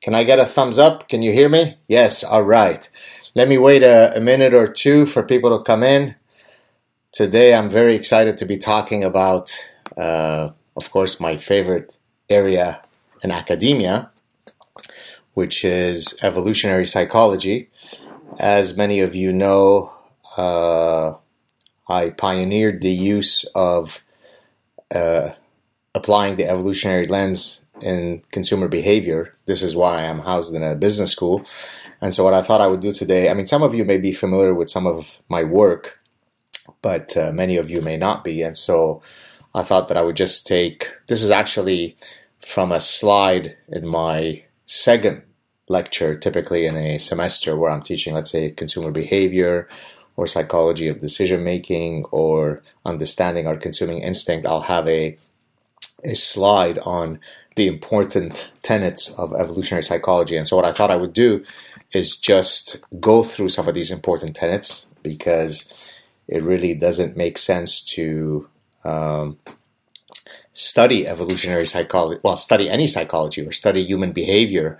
[0.00, 1.08] Can I get a thumbs up?
[1.08, 1.76] Can you hear me?
[1.86, 2.88] Yes, all right.
[3.34, 6.14] Let me wait a, a, minute or two for people to come in.
[7.12, 9.52] Today, I'm very excited to be talking about,
[9.98, 11.98] uh, of course, my favorite
[12.30, 12.80] area
[13.22, 14.10] in academia,
[15.34, 17.68] which is evolutionary psychology.
[18.38, 19.92] As many of you know,
[20.38, 21.12] uh,
[21.88, 24.02] I pioneered the use of
[24.94, 25.32] uh,
[25.94, 29.34] applying the evolutionary lens in consumer behavior.
[29.46, 31.44] This is why I'm housed in a business school.
[32.00, 33.98] And so, what I thought I would do today I mean, some of you may
[33.98, 36.00] be familiar with some of my work,
[36.82, 38.42] but uh, many of you may not be.
[38.42, 39.02] And so,
[39.54, 41.96] I thought that I would just take this is actually
[42.40, 45.22] from a slide in my second
[45.68, 49.68] lecture, typically in a semester where I'm teaching, let's say, consumer behavior
[50.16, 54.46] or psychology of decision making or understanding our consuming instinct.
[54.46, 55.16] I'll have a
[56.04, 57.20] a slide on
[57.56, 60.36] the important tenets of evolutionary psychology.
[60.36, 61.44] And so, what I thought I would do
[61.92, 65.66] is just go through some of these important tenets because
[66.28, 68.48] it really doesn't make sense to
[68.84, 69.38] um,
[70.52, 74.78] study evolutionary psychology, well, study any psychology or study human behavior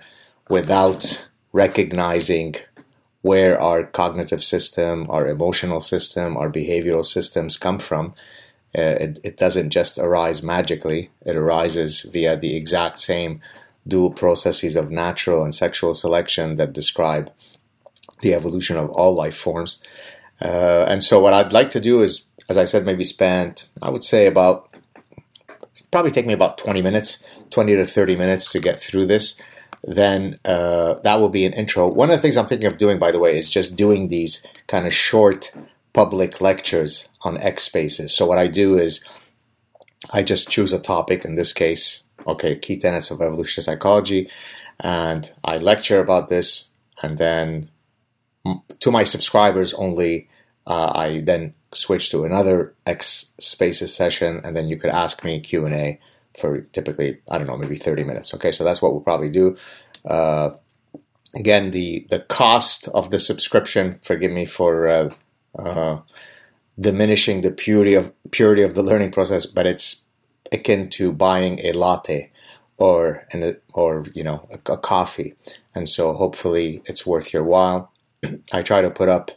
[0.49, 2.55] without recognizing
[3.21, 8.13] where our cognitive system, our emotional system, our behavioral systems come from
[8.77, 13.41] uh, it, it doesn't just arise magically, it arises via the exact same
[13.87, 17.31] dual processes of natural and sexual selection that describe
[18.21, 19.83] the evolution of all life forms.
[20.41, 23.89] Uh, and so, what I'd like to do is, as I said, maybe spend, I
[23.89, 24.71] would say, about
[25.91, 29.39] probably take me about 20 minutes, 20 to 30 minutes to get through this.
[29.83, 31.87] Then uh, that will be an intro.
[31.87, 34.45] One of the things I'm thinking of doing, by the way, is just doing these
[34.67, 35.51] kind of short
[35.93, 38.15] public lectures on X Spaces.
[38.15, 39.01] So what I do is
[40.13, 44.29] I just choose a topic, in this case, okay, key tenets of evolutionary psychology,
[44.79, 46.69] and I lecture about this,
[47.03, 47.69] and then
[48.79, 50.27] to my subscribers only,
[50.65, 55.39] uh, I then switch to another X Spaces session, and then you could ask me
[55.39, 55.99] Q and A
[56.37, 58.33] for typically I don't know maybe thirty minutes.
[58.33, 59.55] Okay, so that's what we'll probably do.
[60.05, 60.51] Uh,
[61.37, 63.99] again, the the cost of the subscription.
[64.01, 65.09] Forgive me for uh,
[65.57, 65.97] uh,
[66.79, 70.05] diminishing the purity of purity of the learning process, but it's
[70.51, 72.31] akin to buying a latte
[72.77, 75.35] or an, or you know a, a coffee,
[75.75, 77.91] and so hopefully it's worth your while.
[78.53, 79.31] I try to put up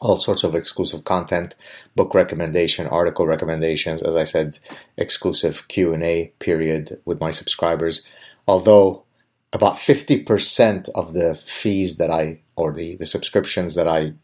[0.00, 1.54] all sorts of exclusive content,
[1.94, 4.02] book recommendation, article recommendations.
[4.02, 4.58] As I said,
[4.96, 8.06] exclusive Q and A period with my subscribers.
[8.46, 9.04] Although
[9.52, 14.14] about fifty percent of the fees that I or the the subscriptions that I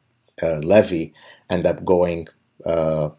[0.42, 1.14] levy
[1.48, 2.28] end up going
[2.64, 3.10] uh,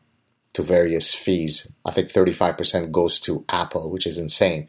[0.53, 1.71] to various fees.
[1.85, 4.67] I think 35% goes to Apple, which is insane.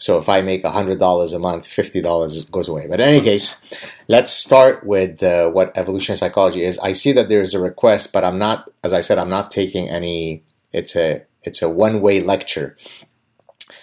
[0.00, 2.86] So if I make $100 a month, $50 goes away.
[2.88, 3.60] But in any case,
[4.08, 6.78] let's start with uh, what evolutionary psychology is.
[6.78, 9.90] I see that there's a request, but I'm not, as I said, I'm not taking
[9.90, 12.76] any, it's a, it's a one-way lecture.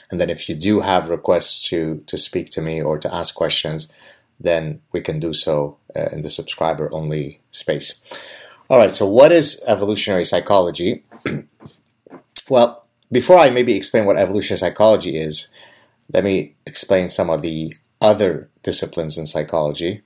[0.09, 3.35] And then if you do have requests to, to speak to me or to ask
[3.35, 3.93] questions,
[4.39, 8.01] then we can do so uh, in the subscriber only space.
[8.69, 11.03] All right, so what is evolutionary psychology?
[12.49, 15.47] well, before I maybe explain what evolutionary psychology is,
[16.13, 20.01] let me explain some of the other disciplines in psychology.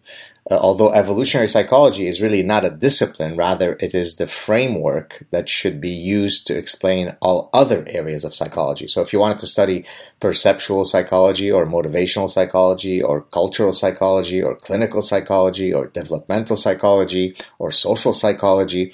[0.49, 5.47] Uh, although evolutionary psychology is really not a discipline, rather, it is the framework that
[5.47, 8.87] should be used to explain all other areas of psychology.
[8.87, 9.85] So, if you wanted to study
[10.19, 17.69] perceptual psychology, or motivational psychology, or cultural psychology, or clinical psychology, or developmental psychology, or
[17.71, 18.93] social psychology,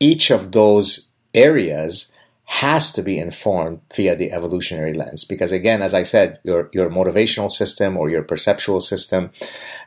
[0.00, 2.09] each of those areas
[2.50, 5.22] has to be informed via the evolutionary lens.
[5.22, 9.30] Because again as i said your your motivational system or your perceptual system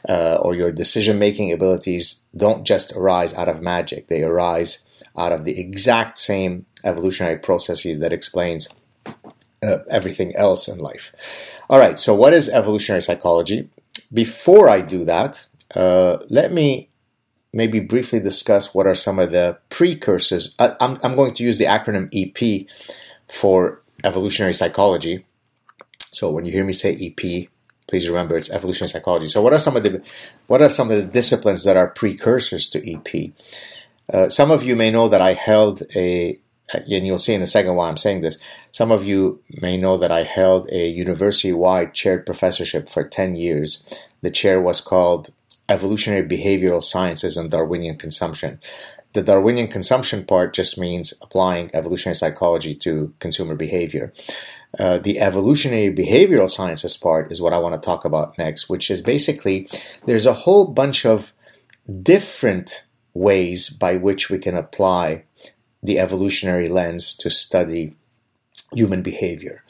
[0.07, 4.07] uh, or your decision making abilities don't just arise out of magic.
[4.07, 4.85] They arise
[5.17, 8.69] out of the exact same evolutionary processes that explains
[9.61, 11.61] uh, everything else in life.
[11.69, 13.69] All right so what is evolutionary psychology?
[14.13, 16.87] Before i do that uh, let me
[17.53, 20.55] maybe briefly discuss what are some of the precursors.
[20.59, 22.67] I, am I'm going to use the acronym EP
[23.27, 25.25] for evolutionary psychology.
[25.99, 27.47] So when you hear me say EP,
[27.87, 29.27] please remember it's evolutionary psychology.
[29.27, 30.01] So what are some of the
[30.47, 33.31] what are some of the disciplines that are precursors to EP?
[34.11, 36.37] Uh, some of you may know that I held a
[36.73, 38.37] and you'll see in a second why I'm saying this.
[38.71, 43.35] Some of you may know that I held a university wide chaired professorship for 10
[43.35, 43.83] years.
[44.21, 45.29] The chair was called
[45.69, 48.59] evolutionary behavioral sciences and Darwinian consumption.
[49.13, 54.11] The Darwinian consumption part just means applying evolutionary psychology to consumer behavior.
[54.79, 58.89] uh, the evolutionary behavioral sciences part is what I want to talk about next, which
[58.89, 59.67] is basically
[60.05, 61.33] there's a whole bunch of
[62.01, 65.25] different ways by which we can apply
[65.83, 67.95] the evolutionary lens to study
[68.71, 69.63] human behavior.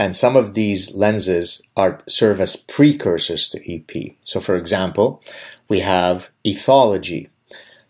[0.00, 4.16] And some of these lenses are serve as precursors to EP.
[4.22, 5.22] So, for example,
[5.68, 7.28] we have ethology.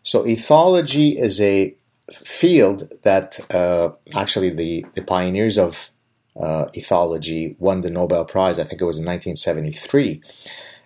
[0.03, 1.73] So, ethology is a
[2.13, 5.93] field that uh, actually the, the pioneers of
[6.35, 10.21] uh, ethology won the Nobel Prize, I think it was in 1973.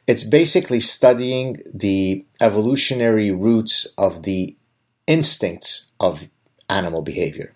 [0.06, 4.54] It's basically studying the evolutionary roots of the
[5.06, 6.28] instincts of
[6.68, 7.54] animal behavior.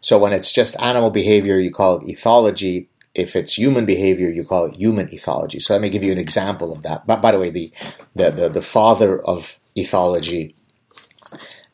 [0.00, 2.86] So when it's just animal behavior, you call it ethology.
[3.18, 5.60] If it's human behavior, you call it human ethology.
[5.60, 7.06] So let me give you an example of that.
[7.06, 7.72] But by the way, the
[8.14, 10.54] the, the, the father of ethology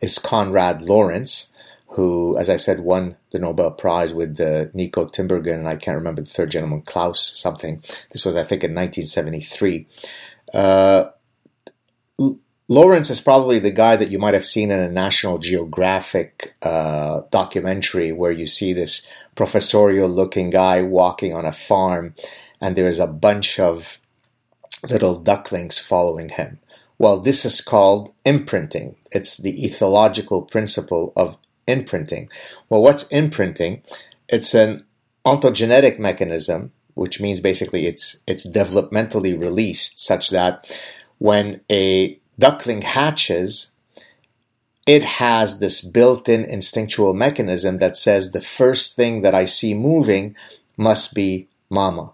[0.00, 1.52] is Konrad Lorenz,
[1.88, 5.96] who, as I said, won the Nobel Prize with uh, Nico Tinbergen, and I can't
[5.96, 7.82] remember the third gentleman, Klaus something.
[8.10, 9.86] This was, I think, in 1973.
[10.52, 11.04] Uh,
[12.68, 17.22] Lorenz is probably the guy that you might have seen in a National Geographic uh,
[17.30, 22.14] documentary where you see this professorial looking guy walking on a farm
[22.60, 24.00] and there is a bunch of
[24.88, 26.58] little ducklings following him.
[26.98, 28.96] Well, this is called imprinting.
[29.10, 31.36] It's the ethological principle of
[31.66, 32.30] imprinting.
[32.68, 33.82] Well, what's imprinting?
[34.28, 34.84] It's an
[35.26, 40.70] ontogenetic mechanism, which means basically it's it's developmentally released such that
[41.18, 43.72] when a duckling hatches,
[44.86, 50.36] it has this built-in instinctual mechanism that says the first thing that I see moving
[50.76, 52.12] must be mama.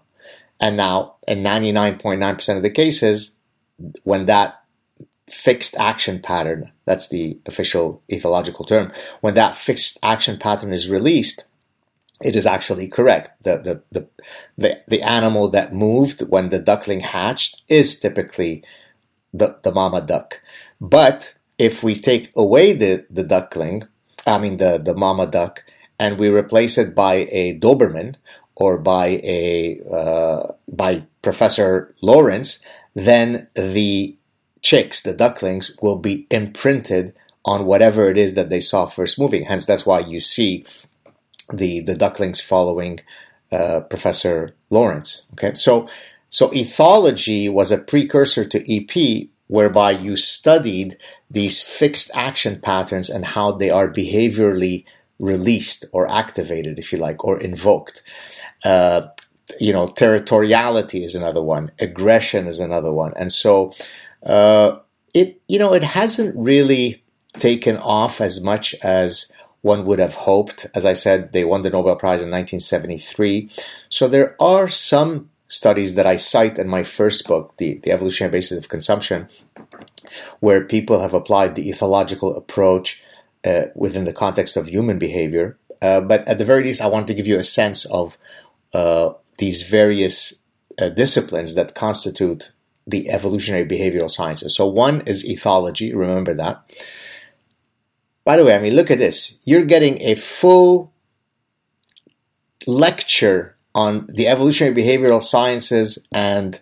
[0.59, 3.35] And now, in 99.9% of the cases,
[4.03, 4.63] when that
[5.29, 8.91] fixed action pattern, that's the official ethological term,
[9.21, 11.45] when that fixed action pattern is released,
[12.23, 13.31] it is actually correct.
[13.41, 14.07] The, the, the,
[14.57, 18.63] the, the animal that moved when the duckling hatched is typically
[19.33, 20.41] the, the mama duck.
[20.79, 23.83] But if we take away the, the duckling,
[24.25, 25.63] I mean the, the mama duck,
[25.99, 28.15] and we replace it by a Doberman
[28.55, 32.59] or by a uh, by Professor Lorenz,
[32.95, 34.17] then the
[34.61, 37.13] chicks, the ducklings, will be imprinted
[37.45, 39.43] on whatever it is that they saw first moving.
[39.43, 40.65] Hence, that's why you see
[41.53, 43.01] the the ducklings following
[43.51, 45.27] uh, Professor Lorenz.
[45.33, 45.87] Okay, so
[46.27, 50.97] so ethology was a precursor to EP, whereby you studied
[51.31, 54.85] these fixed action patterns and how they are behaviorally
[55.19, 58.03] released or activated, if you like, or invoked.
[58.65, 59.07] Uh,
[59.59, 63.71] you know, territoriality is another one, aggression is another one, and so
[64.23, 64.77] uh,
[65.13, 67.03] it you know it hasn't really
[67.33, 69.31] taken off as much as
[69.61, 70.67] one would have hoped.
[70.73, 73.49] As I said, they won the Nobel Prize in 1973.
[73.89, 78.31] So there are some studies that I cite in my first book, The, the Evolutionary
[78.31, 79.27] Basis of Consumption,
[80.39, 83.03] where people have applied the ethological approach
[83.45, 85.57] uh, within the context of human behavior.
[85.81, 88.17] Uh, but at the very least, I want to give you a sense of
[88.73, 90.41] uh, these various
[90.79, 92.51] uh, disciplines that constitute
[92.85, 94.55] the evolutionary behavioral sciences.
[94.55, 96.71] So one is ethology, remember that.
[98.23, 99.39] By the way, I mean, look at this.
[99.43, 100.93] You're getting a full
[102.67, 106.59] lecture on the evolutionary behavioral sciences and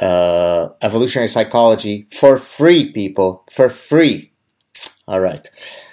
[0.00, 4.32] uh, evolutionary psychology for free, people, for free.
[5.06, 5.46] All right.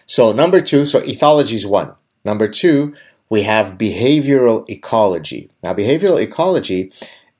[0.05, 1.93] So, number two, so ethology is one.
[2.23, 2.95] Number two,
[3.29, 5.49] we have behavioral ecology.
[5.63, 6.91] Now, behavioral ecology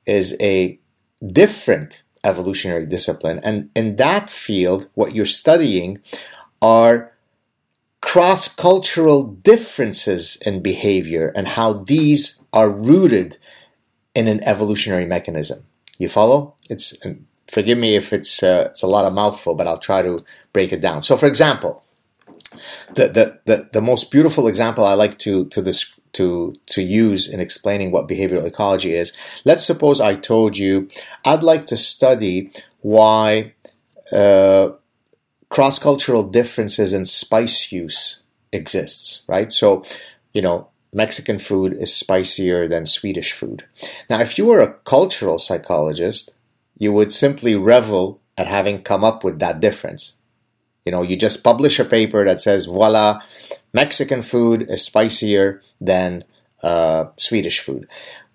[0.06, 0.78] is a
[1.26, 3.40] different evolutionary discipline.
[3.42, 5.98] And in that field, what you're studying
[6.60, 7.12] are
[8.00, 13.38] cross cultural differences in behavior and how these are rooted
[14.14, 15.64] in an evolutionary mechanism.
[15.98, 16.54] You follow?
[16.70, 16.96] It's
[17.48, 20.72] forgive me if it's uh, it's a lot of mouthful, but I'll try to break
[20.72, 21.02] it down.
[21.02, 21.82] So, for example,
[22.94, 27.28] the the the, the most beautiful example I like to to this to to use
[27.28, 29.12] in explaining what behavioral ecology is.
[29.44, 30.88] Let's suppose I told you
[31.24, 32.50] I'd like to study
[32.80, 33.54] why
[34.12, 34.70] uh,
[35.48, 39.50] cross cultural differences in spice use exists, right?
[39.52, 39.82] So,
[40.32, 43.64] you know, Mexican food is spicier than Swedish food.
[44.08, 46.34] Now, if you were a cultural psychologist,
[46.76, 50.16] you would simply revel at having come up with that difference.
[50.84, 53.20] You know, you just publish a paper that says, voila,
[53.74, 56.24] Mexican food is spicier than
[56.62, 57.86] uh, Swedish food.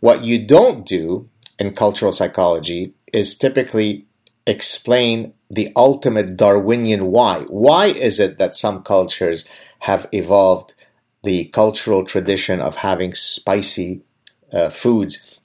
[0.01, 4.05] What you don't do in cultural psychology is typically
[4.45, 7.41] explain the ultimate Darwinian why.
[7.47, 9.45] Why is it that some cultures
[9.79, 10.73] have evolved
[11.23, 14.01] the cultural tradition of having spicy
[14.51, 15.39] uh, foods,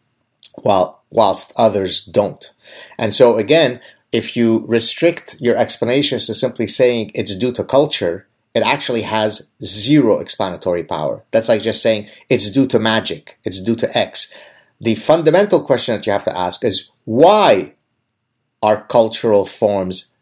[0.54, 2.52] while whilst others don't.
[2.98, 3.80] And so again,
[4.12, 9.50] if you restrict your explanations to simply saying it's due to culture, it actually has
[9.62, 11.22] zero explanatory power.
[11.30, 14.32] That's like just saying it's due to magic, it's due to X.
[14.80, 17.74] The fundamental question that you have to ask is why
[18.62, 20.12] are cultural forms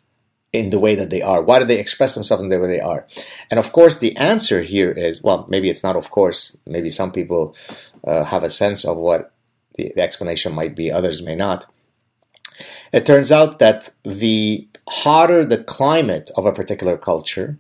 [0.53, 1.43] in the way that they are?
[1.43, 3.07] Why do they express themselves in the way they are?
[3.51, 6.57] And of course, the answer here is well, maybe it's not of course.
[6.67, 7.57] Maybe some people
[8.07, 9.33] uh, have a sense of what
[9.75, 11.67] the, the explanation might be, others may not.
[12.93, 17.59] It turns out that the hotter the climate of a particular culture,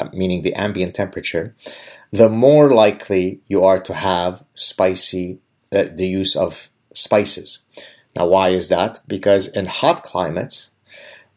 [0.00, 1.54] uh, meaning the ambient temperature,
[2.10, 5.40] the more likely you are to have spicy,
[5.72, 7.64] uh, the use of spices.
[8.14, 9.00] Now, why is that?
[9.08, 10.70] Because in hot climates,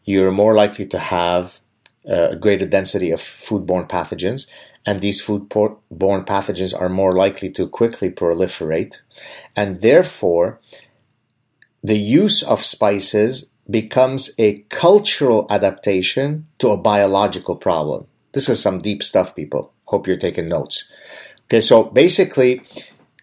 [0.08, 1.60] you're more likely to have
[2.08, 4.46] uh, a greater density of foodborne pathogens,
[4.86, 9.00] and these foodborne pathogens are more likely to quickly proliferate,
[9.54, 10.60] and therefore,
[11.82, 18.06] the use of spices becomes a cultural adaptation to a biological problem.
[18.32, 19.72] This is some deep stuff, people.
[19.84, 20.90] Hope you're taking notes.
[21.46, 22.62] Okay, so basically,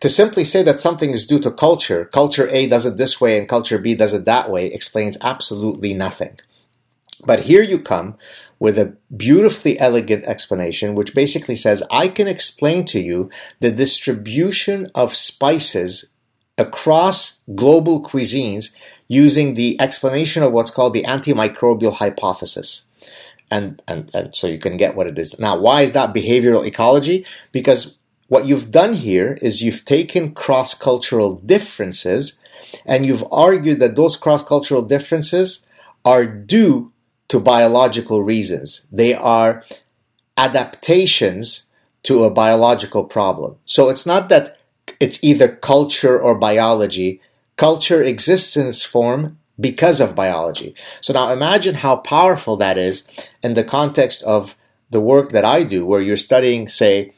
[0.02, 3.40] to simply say that something is due to culture, culture A does it this way
[3.40, 6.38] and culture B does it that way, explains absolutely nothing.
[7.26, 8.16] But here you come
[8.60, 13.30] with a beautifully elegant explanation, which basically says, I can explain to you
[13.60, 16.10] the distribution of spices
[16.58, 18.74] across global cuisines
[19.08, 22.86] using the explanation of what's called the antimicrobial hypothesis.
[23.52, 25.38] And, and, and so you can get what it is.
[25.38, 27.26] Now, why is that behavioral ecology?
[27.52, 32.40] Because what you've done here is you've taken cross cultural differences
[32.86, 35.66] and you've argued that those cross cultural differences
[36.04, 36.92] are due
[37.28, 38.88] to biological reasons.
[38.92, 39.64] They are
[40.38, 41.68] adaptations
[42.04, 43.58] to a biological problem.
[43.64, 44.60] So it's not that
[45.00, 47.22] it's either culture or biology.
[47.58, 50.76] Culture exists in its form because of biology.
[51.02, 53.08] So now imagine how powerful that is
[53.42, 54.56] in the context of
[54.90, 57.14] the work that I do, where you're studying, say,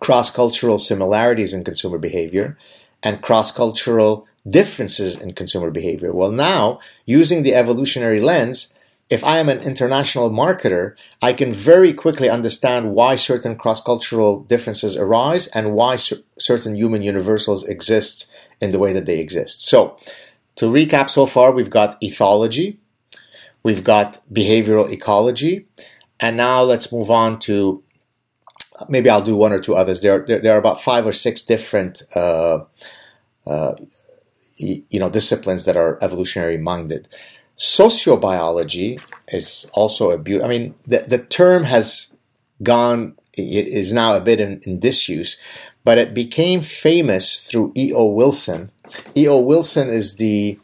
[0.00, 2.56] cross cultural similarities in consumer behavior
[3.02, 6.14] and cross cultural differences in consumer behavior.
[6.14, 8.72] Well, now, using the evolutionary lens,
[9.08, 14.40] if I am an international marketer, I can very quickly understand why certain cross cultural
[14.40, 19.68] differences arise and why cer- certain human universals exist in the way that they exist.
[19.68, 19.96] So,
[20.56, 22.78] to recap so far, we've got ethology,
[23.62, 25.66] we've got behavioral ecology,
[26.18, 27.84] and now let's move on to
[28.88, 30.02] maybe I'll do one or two others.
[30.02, 32.60] There, there, there are about five or six different, uh,
[33.46, 33.74] uh,
[34.56, 37.08] you know, disciplines that are evolutionary minded.
[37.56, 40.44] Sociobiology is also a beauty.
[40.44, 42.12] I mean, the, the term has
[42.62, 45.38] gone is now a bit in, in disuse,
[45.84, 48.06] but it became famous through E.O.
[48.08, 48.70] Wilson.
[49.14, 49.40] E.O.
[49.40, 50.58] Wilson is the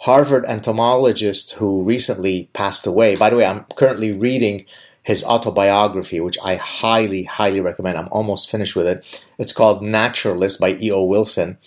[0.00, 3.16] Harvard entomologist who recently passed away.
[3.16, 4.66] By the way, I'm currently reading
[5.02, 7.96] his autobiography, which I highly, highly recommend.
[7.96, 9.24] I'm almost finished with it.
[9.38, 11.04] It's called Naturalist by E.O.
[11.04, 11.58] Wilson.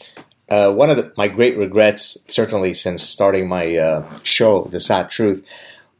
[0.49, 5.09] Uh, one of the, my great regrets, certainly since starting my uh, show, The Saad
[5.09, 5.47] Truth,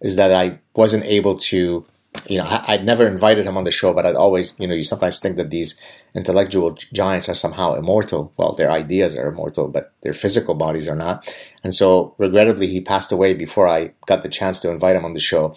[0.02, 1.86] is that I wasn't able to,
[2.28, 4.74] you know, I, would never invited him on the show, but I'd always, you know,
[4.74, 5.80] you sometimes think that these
[6.16, 8.34] intellectual giants are somehow immortal.
[8.38, 11.32] Well, their ideas are immortal, but their physical bodies are not.
[11.64, 15.14] And so, regrettably, he passed away before I got the chance to invite him on
[15.14, 15.56] the show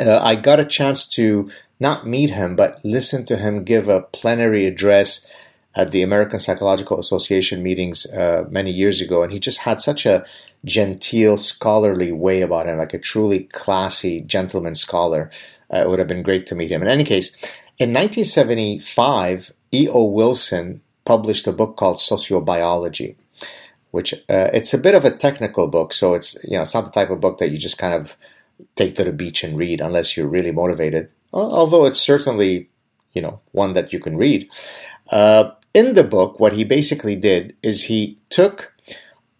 [0.00, 1.48] uh, I got a chance to
[1.80, 5.26] not meet him, but listen to him give a plenary address
[5.76, 10.06] at the American Psychological Association meetings uh, many years ago, and he just had such
[10.06, 10.24] a
[10.64, 15.30] genteel, scholarly way about him, like a truly classy gentleman scholar.
[15.72, 16.82] Uh, it would have been great to meet him.
[16.82, 17.34] In any case,
[17.78, 20.04] in 1975, E.O.
[20.04, 23.16] Wilson published a book called Sociobiology,
[23.90, 26.86] which uh, it's a bit of a technical book, so it's you know it's not
[26.86, 28.16] the type of book that you just kind of
[28.74, 31.12] take to the beach and read unless you're really motivated.
[31.32, 32.70] Although it's certainly,
[33.12, 34.48] you know, one that you can read.
[35.10, 38.72] Uh, in the book, what he basically did is he took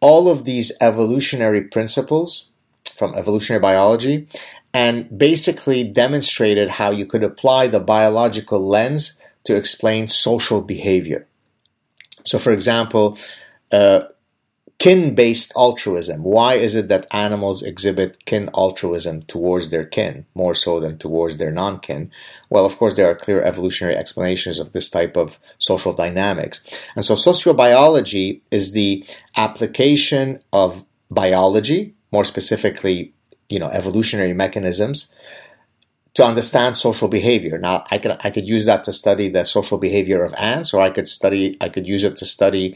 [0.01, 2.51] all of these evolutionary principles
[2.95, 4.29] from evolutionary biology
[4.75, 11.27] and basically demonstrated how you could apply the biological lens to explain social behavior.
[12.25, 13.17] So, for example,
[13.73, 14.03] uh,
[14.79, 16.23] kin based altruism.
[16.23, 21.39] Why is it that animals exhibit kin altruism towards their kin more so than towards
[21.39, 22.11] their non kin?
[22.51, 26.61] Well, of course, there are clear evolutionary explanations of this type of social dynamics.
[26.95, 29.05] And so, sociobiology is the
[29.37, 33.13] application of biology, more specifically,
[33.49, 35.13] you know, evolutionary mechanisms
[36.17, 37.59] to understand social behavior.
[37.59, 40.81] Now, I could I could use that to study the social behavior of ants, or
[40.81, 42.75] I could study I could use it to study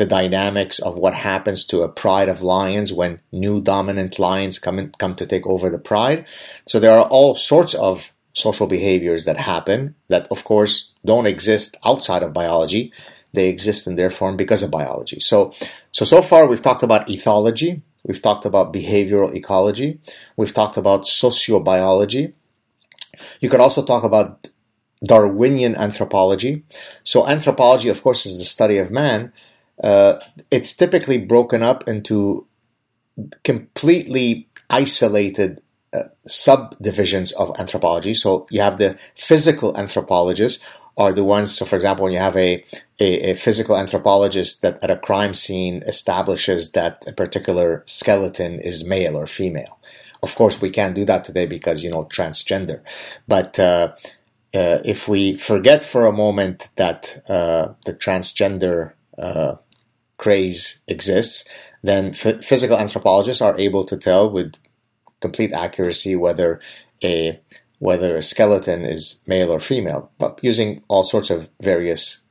[0.00, 4.78] the dynamics of what happens to a pride of lions when new dominant lions come
[4.78, 6.26] in, come to take over the pride.
[6.66, 11.76] So there are all sorts of social behaviors that happen that, of course, don't exist
[11.84, 12.94] outside of biology.
[13.34, 15.20] They exist in their form because of biology.
[15.20, 15.52] So,
[15.92, 20.00] so so far we've talked about ethology, we've talked about behavioral ecology,
[20.34, 22.32] we've talked about sociobiology.
[23.42, 24.48] You could also talk about
[25.04, 26.64] Darwinian anthropology.
[27.04, 29.32] So, anthropology, of course, is the study of man.
[29.82, 30.14] Uh,
[30.50, 32.46] it's typically broken up into
[33.44, 35.60] completely isolated
[35.92, 38.14] uh, subdivisions of anthropology.
[38.14, 40.64] So, you have the physical anthropologists,
[40.96, 41.56] are the ones.
[41.56, 42.62] So, for example, when you have a,
[42.98, 48.86] a, a, physical anthropologist that at a crime scene establishes that a particular skeleton is
[48.86, 49.78] male or female.
[50.22, 52.80] Of course, we can't do that today because you know transgender.
[53.26, 53.94] But uh,
[54.54, 59.56] uh, if we forget for a moment that uh, the transgender uh,
[60.20, 61.48] craze exists,
[61.82, 64.54] then f- physical anthropologists are able to tell with
[65.20, 66.60] complete accuracy whether
[67.02, 67.40] a
[67.78, 72.26] whether a skeleton is male or female, but using all sorts of various,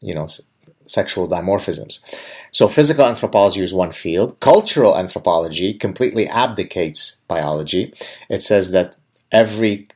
[0.00, 0.26] you know,
[0.84, 2.00] sexual dimorphisms.
[2.52, 4.40] So physical anthropology is one field.
[4.40, 7.92] Cultural anthropology completely abdicates biology.
[8.30, 8.96] It says that
[9.30, 9.88] every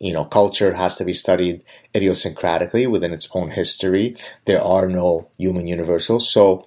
[0.00, 1.62] you know, culture has to be studied
[1.94, 4.14] idiosyncratically within its own history.
[4.44, 6.30] There are no human universals.
[6.30, 6.66] So,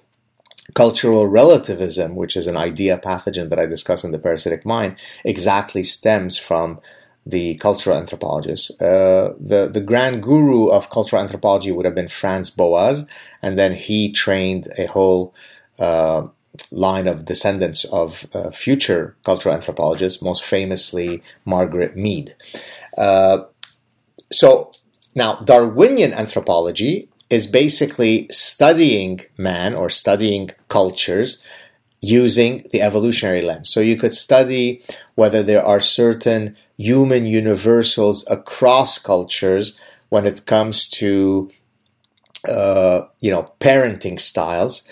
[0.74, 5.82] cultural relativism, which is an idea pathogen that I discuss in the parasitic mind, exactly
[5.82, 6.80] stems from
[7.26, 8.70] the cultural anthropologists.
[8.80, 13.04] Uh, the the grand guru of cultural anthropology would have been Franz Boas,
[13.42, 15.34] and then he trained a whole
[15.78, 16.26] uh,
[16.70, 22.34] line of descendants of uh, future cultural anthropologists, most famously Margaret Mead.
[22.96, 23.44] Uh,
[24.32, 24.70] so
[25.14, 31.42] now, Darwinian anthropology is basically studying man or studying cultures
[32.00, 33.68] using the evolutionary lens.
[33.68, 34.82] So you could study
[35.14, 41.50] whether there are certain human universals across cultures when it comes to
[42.48, 44.84] uh, you know parenting styles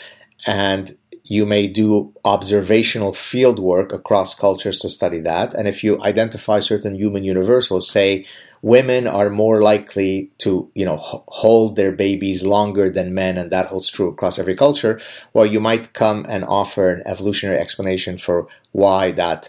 [0.46, 0.96] and
[1.28, 5.54] you may do observational field work across cultures to study that.
[5.54, 8.26] And if you identify certain human universals, say
[8.62, 13.66] women are more likely to, you know, hold their babies longer than men, and that
[13.66, 15.00] holds true across every culture,
[15.32, 19.48] well, you might come and offer an evolutionary explanation for why that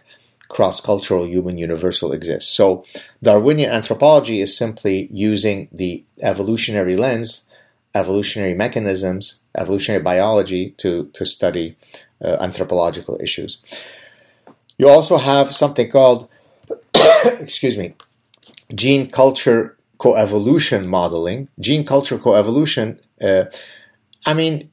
[0.50, 2.50] cross cultural human universal exists.
[2.50, 2.86] So,
[3.22, 7.48] Darwinian anthropology is simply using the evolutionary lens
[7.98, 11.76] evolutionary mechanisms, evolutionary biology to, to study
[12.24, 13.64] uh, anthropological issues.
[14.78, 16.30] You also have something called,
[17.26, 17.96] excuse me,
[18.74, 21.50] gene culture coevolution modeling.
[21.60, 23.46] Gene culture coevolution, uh,
[24.26, 24.70] I mean,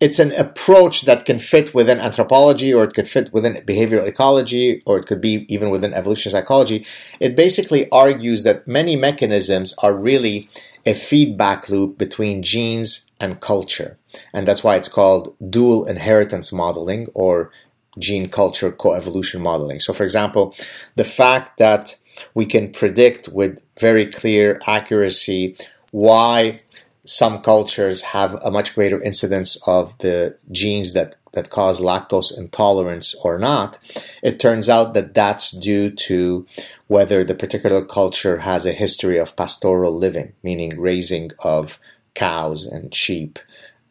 [0.00, 4.82] it's an approach that can fit within anthropology or it could fit within behavioral ecology
[4.86, 6.84] or it could be even within evolutionary psychology.
[7.20, 10.48] It basically argues that many mechanisms are really
[10.84, 13.96] a feedback loop between genes and culture.
[14.32, 17.50] And that's why it's called dual inheritance modeling or
[17.98, 19.80] gene culture coevolution modeling.
[19.80, 20.54] So, for example,
[20.96, 21.96] the fact that
[22.34, 25.56] we can predict with very clear accuracy
[25.92, 26.58] why
[27.04, 33.14] some cultures have a much greater incidence of the genes that, that cause lactose intolerance
[33.22, 33.78] or not,
[34.22, 36.46] it turns out that that's due to
[36.86, 41.78] whether the particular culture has a history of pastoral living, meaning raising of
[42.14, 43.38] cows and sheep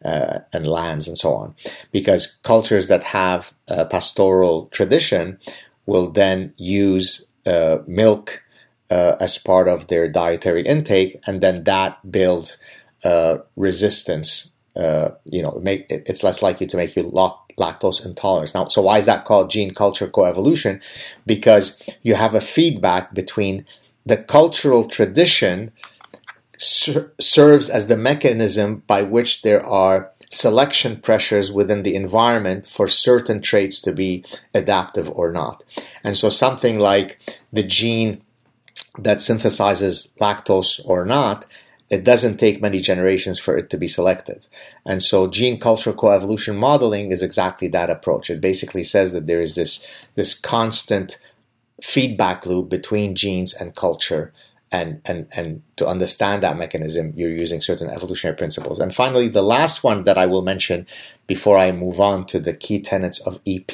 [0.04, 1.54] uh, and lambs and so on.
[1.92, 5.38] Because cultures that have a pastoral tradition
[5.86, 8.42] will then use uh, milk
[8.90, 12.58] uh, as part of their dietary intake, and then that builds
[13.04, 14.52] uh, resistance.
[14.76, 18.54] Uh, you know, make, it's less likely to make you lactose intolerance.
[18.54, 20.82] Now, so why is that called gene culture coevolution?
[21.26, 23.66] Because you have a feedback between
[24.04, 25.70] the cultural tradition
[26.58, 32.86] ser- serves as the mechanism by which there are selection pressures within the environment for
[32.86, 35.62] certain traits to be adaptive or not.
[36.02, 37.20] And so something like
[37.52, 38.22] the gene
[38.98, 41.46] that synthesizes lactose or not
[41.90, 44.46] it doesn't take many generations for it to be selected.
[44.84, 48.30] And so gene culture coevolution modeling is exactly that approach.
[48.30, 51.18] It basically says that there is this, this constant
[51.82, 54.32] feedback loop between genes and culture.
[54.74, 58.78] And, and, and to understand that mechanism, you're using certain evolutionary principles.
[58.80, 60.78] And finally, the last one that I will mention
[61.34, 63.72] before I move on to the key tenets of EP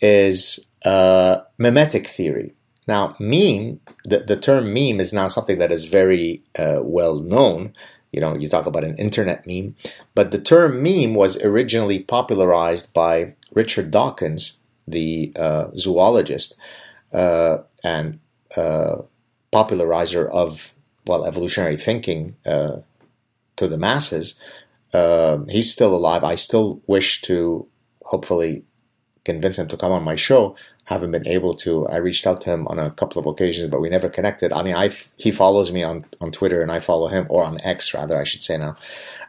[0.00, 2.50] is uh, memetic theory.
[2.88, 7.60] Now, meme, the, the term meme is now something that is very uh, well known
[8.12, 9.74] You know, you talk about an internet meme,
[10.14, 16.58] but the term meme was originally popularized by Richard Dawkins, the uh, zoologist
[17.12, 18.20] uh, and
[18.56, 18.96] uh,
[19.52, 20.74] popularizer of
[21.06, 22.78] well evolutionary thinking uh,
[23.56, 24.38] to the masses.
[24.92, 26.24] Uh, he's still alive.
[26.24, 27.66] I still wish to
[28.04, 28.64] hopefully
[29.24, 30.56] convince him to come on my show
[30.92, 31.86] haven't been able to.
[31.86, 34.52] I reached out to him on a couple of occasions, but we never connected.
[34.52, 37.60] I mean, I he follows me on on Twitter, and I follow him, or on
[37.60, 38.76] X rather, I should say now.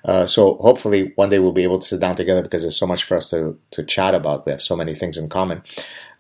[0.06, 2.88] Uh, so hopefully one day we'll be able to sit down together because there's so
[2.88, 4.46] much for us to to chat about.
[4.46, 5.64] We have so many things in common.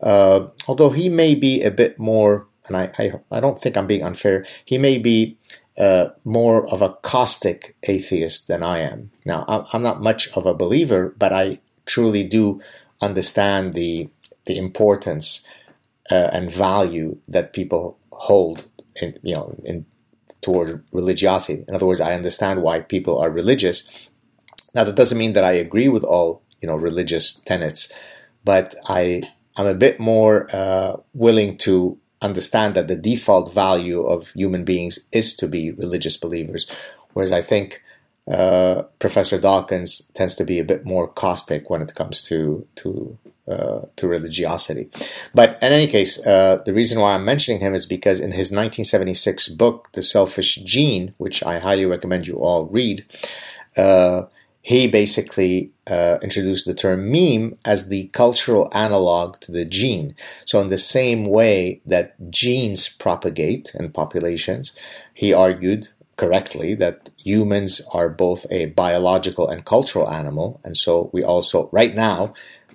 [0.01, 3.87] Uh, although he may be a bit more, and I I, I don't think I'm
[3.87, 4.45] being unfair.
[4.65, 5.37] He may be.
[5.75, 9.09] Uh, more of a caustic atheist than I am.
[9.25, 12.61] Now, I'm not much of a believer, but I truly do
[13.01, 14.07] understand the
[14.45, 15.45] the importance
[16.11, 18.65] uh, and value that people hold
[19.01, 19.85] in you know in
[20.41, 21.63] toward religiosity.
[21.67, 23.89] In other words, I understand why people are religious.
[24.75, 27.91] Now that doesn't mean that I agree with all you know religious tenets,
[28.43, 29.23] but I
[29.57, 34.99] I'm a bit more uh, willing to understand that the default value of human beings
[35.11, 36.67] is to be religious believers,
[37.13, 37.81] whereas I think
[38.29, 43.17] uh, Professor Dawkins tends to be a bit more caustic when it comes to to
[43.47, 44.89] uh, to religiosity.
[45.33, 48.51] But in any case, uh, the reason why I'm mentioning him is because in his
[48.51, 53.05] 1976 book, The Selfish Gene, which I highly recommend you all read,
[53.75, 54.23] uh,
[54.63, 60.15] he basically uh, introduced the term meme as the cultural analog to the gene.
[60.45, 64.71] So, in the same way that genes propagate in populations,
[65.13, 70.61] he argued correctly that humans are both a biological and cultural animal.
[70.63, 72.33] And so, we also, right now,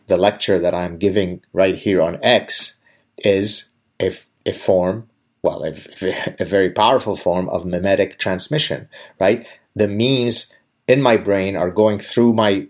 [0.09, 2.79] the lecture that I'm giving right here on X
[3.25, 4.13] is a,
[4.45, 5.09] a form,
[5.43, 5.73] well, a,
[6.39, 9.47] a very powerful form of memetic transmission, right?
[9.75, 10.53] The memes
[10.89, 12.67] in my brain are going through my,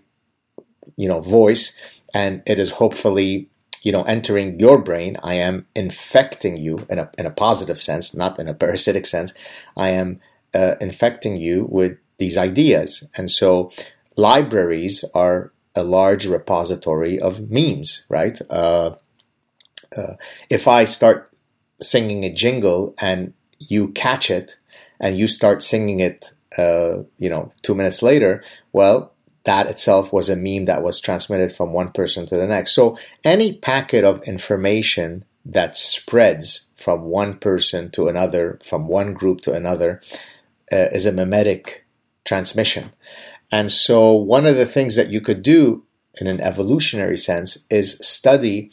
[0.97, 1.75] you know, voice,
[2.13, 3.49] and it is hopefully,
[3.81, 5.17] you know, entering your brain.
[5.23, 9.33] I am infecting you in a in a positive sense, not in a parasitic sense.
[9.75, 10.19] I am
[10.53, 13.71] uh, infecting you with these ideas, and so
[14.17, 18.37] libraries are a large repository of memes, right?
[18.49, 18.95] Uh,
[19.95, 20.15] uh,
[20.49, 21.31] if I start
[21.81, 24.57] singing a jingle and you catch it
[24.99, 28.43] and you start singing it, uh, you know, two minutes later,
[28.73, 32.73] well, that itself was a meme that was transmitted from one person to the next.
[32.73, 39.41] So any packet of information that spreads from one person to another, from one group
[39.41, 40.01] to another,
[40.71, 41.85] uh, is a memetic
[42.25, 42.91] transmission.
[43.51, 45.83] And so, one of the things that you could do
[46.21, 48.71] in an evolutionary sense is study,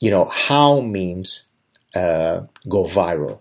[0.00, 1.50] you know, how memes
[1.94, 3.40] uh, go viral.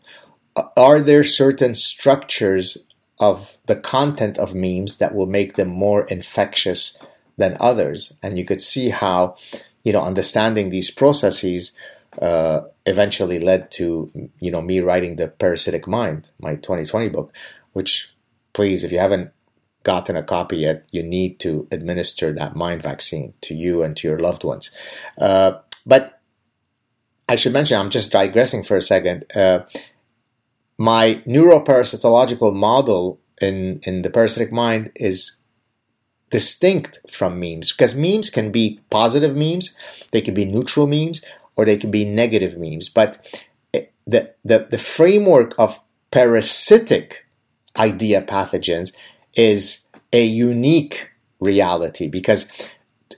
[0.76, 2.78] Are there certain structures
[3.20, 6.98] of the content of memes that will make them more infectious
[7.38, 8.18] than others?
[8.24, 9.36] And you could see how,
[9.84, 11.74] you know, understanding these processes
[12.22, 17.36] uh, eventually led to, you know, me writing the Parasitic Mind, my 2020 book,
[17.74, 18.14] which,
[18.54, 19.32] please, if you haven't
[19.84, 24.08] gotten a copy yet, you need to administer that mind vaccine to you and to
[24.08, 24.72] your loved ones.
[25.18, 26.20] Uh, but
[27.28, 29.26] I should mention, I'm just digressing for a second.
[29.34, 29.62] Uh,
[30.80, 35.38] my neuroparasitological model in, in the parasitic mind is
[36.32, 39.76] distinct from memes because memes can be positive memes,
[40.12, 41.24] they can be neutral memes,
[41.56, 42.88] or they can be negative memes.
[42.88, 43.44] But
[44.08, 45.80] the, the, the framework of
[46.12, 47.28] parasitic
[47.78, 48.96] idea pathogens
[49.36, 52.72] is a unique reality because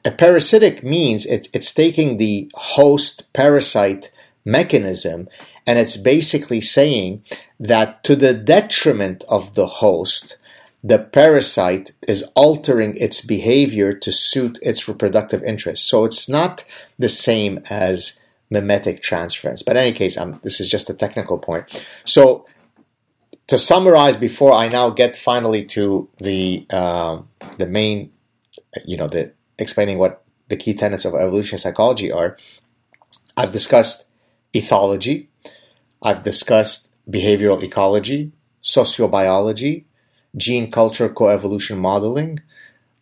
[0.03, 4.11] a parasitic means it's, it's taking the host parasite
[4.43, 5.29] mechanism
[5.67, 7.23] and it's basically saying
[7.59, 10.37] that to the detriment of the host,
[10.83, 15.87] the parasite is altering its behavior to suit its reproductive interests.
[15.87, 16.63] So it's not
[16.97, 18.19] the same as
[18.51, 19.61] memetic transference.
[19.61, 21.85] But in any case, um, this is just a technical point.
[22.03, 22.45] So
[23.47, 27.21] to summarize, before I now get finally to the uh,
[27.57, 28.11] the main,
[28.85, 32.37] you know, the explaining what the key tenets of evolutionary psychology are,
[33.37, 34.07] I've discussed
[34.53, 35.27] ethology,
[36.01, 38.31] I've discussed behavioral ecology,
[38.63, 39.85] sociobiology,
[40.35, 42.39] gene culture coevolution modeling,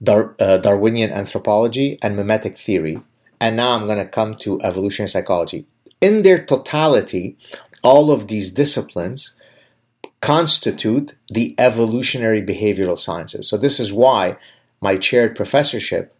[0.01, 2.99] Dar- uh, Darwinian anthropology, and memetic theory.
[3.41, 5.65] And now I'm going to come to evolutionary psychology.
[6.01, 7.37] In their totality,
[7.83, 9.33] all of these disciplines
[10.21, 13.47] constitute the evolutionary behavioral sciences.
[13.47, 14.37] So this is why
[14.81, 16.15] my chaired professorship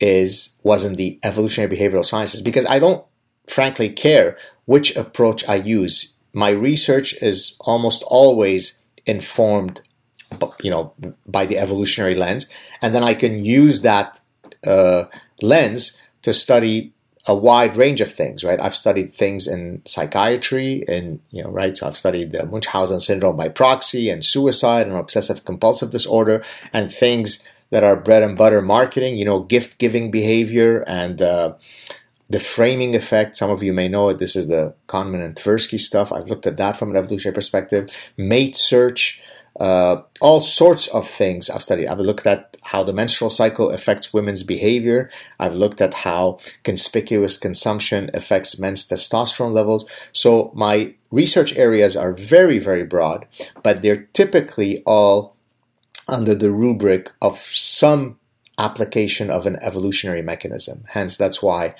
[0.00, 3.04] is was in the evolutionary behavioral sciences because I don't
[3.48, 6.14] frankly care which approach I use.
[6.32, 9.80] My research is almost always informed
[10.60, 10.92] you know,
[11.26, 12.48] by the evolutionary lens,
[12.82, 14.20] and then I can use that
[14.66, 15.04] uh,
[15.40, 16.92] lens to study
[17.28, 18.60] a wide range of things, right?
[18.60, 21.76] I've studied things in psychiatry and, you know, right?
[21.76, 26.90] So I've studied the Munchausen syndrome by proxy and suicide and obsessive compulsive disorder and
[26.90, 31.54] things that are bread and butter marketing, you know, gift giving behavior and, uh,
[32.28, 33.36] the framing effect.
[33.36, 34.18] Some of you may know it.
[34.18, 36.12] This is the Kahneman and Tversky stuff.
[36.12, 38.12] I've looked at that from an evolutionary perspective.
[38.16, 39.20] Mate search,
[39.60, 41.88] uh, all sorts of things I've studied.
[41.88, 45.08] I've looked at how the menstrual cycle affects women's behavior.
[45.38, 49.88] I've looked at how conspicuous consumption affects men's testosterone levels.
[50.12, 53.26] So my research areas are very, very broad,
[53.62, 55.36] but they're typically all
[56.08, 58.18] under the rubric of some
[58.58, 60.84] application of an evolutionary mechanism.
[60.88, 61.74] Hence, that's why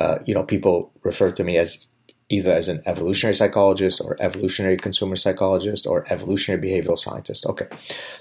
[0.00, 1.86] uh, you know people refer to me as
[2.28, 7.46] either as an evolutionary psychologist or evolutionary consumer psychologist or evolutionary behavioral scientist.
[7.46, 7.66] Okay,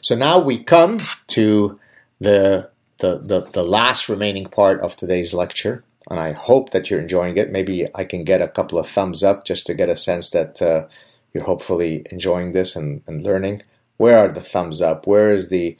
[0.02, 1.80] so now we come to
[2.20, 7.02] the the, the, the last remaining part of today's lecture, and I hope that you're
[7.02, 7.52] enjoying it.
[7.52, 10.62] Maybe I can get a couple of thumbs up just to get a sense that
[10.62, 10.88] uh,
[11.34, 13.64] you're hopefully enjoying this and, and learning.
[13.98, 15.06] Where are the thumbs up?
[15.06, 15.78] Where is the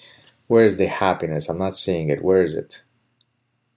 [0.48, 1.48] where is the happiness?
[1.48, 2.24] I'm not seeing it.
[2.24, 2.84] Where is it?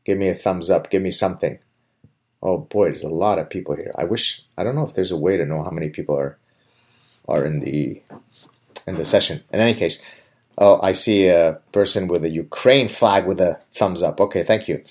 [0.04, 0.90] Give me a thumbs up.
[0.90, 1.58] Give me something.
[2.46, 3.92] Oh boy, there's a lot of people here.
[3.98, 6.38] I wish I don't know if there's a way to know how many people are
[7.26, 8.00] are in the
[8.86, 9.42] in the session.
[9.52, 10.00] In any case,
[10.56, 14.20] oh, I see a person with a Ukraine flag with a thumbs up.
[14.20, 14.84] Okay, thank you.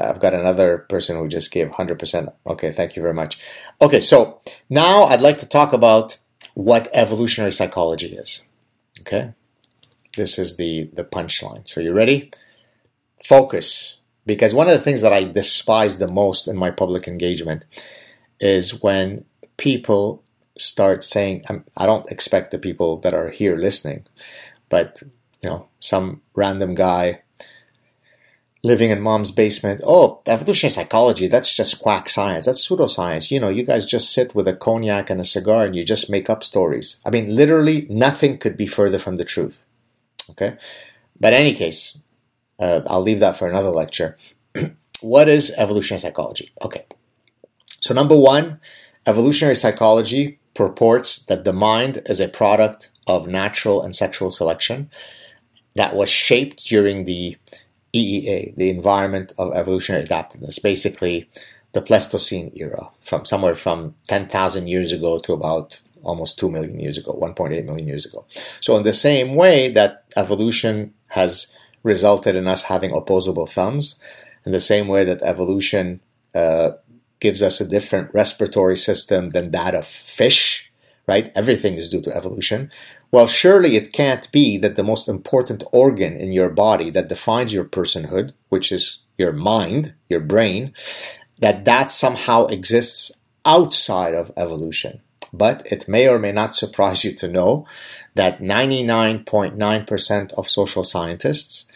[0.00, 2.32] Uh, I've got another person who just gave 100%.
[2.46, 3.38] Okay, thank you very much.
[3.82, 6.16] Okay, so now I'd like to talk about
[6.54, 8.42] what evolutionary psychology is.
[9.02, 9.34] Okay,
[10.16, 11.68] this is the the punchline.
[11.68, 12.30] So you ready?
[13.22, 17.64] Focus because one of the things that I despise the most in my public engagement
[18.40, 19.24] is when
[19.56, 20.22] people
[20.58, 21.44] start saying,
[21.76, 24.06] I don't expect the people that are here listening,
[24.68, 25.02] but
[25.42, 27.22] you know, some random guy
[28.62, 29.80] living in mom's basement.
[29.84, 32.46] Oh, evolutionary psychology, that's just quack science.
[32.46, 33.30] That's pseudoscience.
[33.30, 36.10] You know, you guys just sit with a cognac and a cigar and you just
[36.10, 37.00] make up stories.
[37.04, 39.66] I mean, literally nothing could be further from the truth.
[40.30, 40.56] Okay?
[41.18, 41.98] But in any case,
[42.62, 44.16] uh, I'll leave that for another lecture.
[45.00, 46.52] what is evolutionary psychology?
[46.62, 46.86] Okay.
[47.80, 48.60] So, number one,
[49.04, 54.90] evolutionary psychology purports that the mind is a product of natural and sexual selection
[55.74, 57.36] that was shaped during the
[57.94, 61.28] EEA, the environment of evolutionary adaptiveness, basically
[61.72, 66.96] the Pleistocene era, from somewhere from 10,000 years ago to about almost 2 million years
[66.96, 68.24] ago, 1.8 million years ago.
[68.60, 73.98] So, in the same way that evolution has resulted in us having opposable thumbs,
[74.44, 76.00] in the same way that evolution
[76.34, 76.72] uh,
[77.20, 80.70] gives us a different respiratory system than that of fish,
[81.06, 81.30] right?
[81.34, 82.70] Everything is due to evolution.
[83.12, 87.52] Well, surely it can't be that the most important organ in your body that defines
[87.52, 90.72] your personhood, which is your mind, your brain,
[91.38, 93.12] that that somehow exists
[93.44, 95.00] outside of evolution.
[95.32, 97.66] But it may or may not surprise you to know
[98.14, 101.71] that 99.9% of social scientists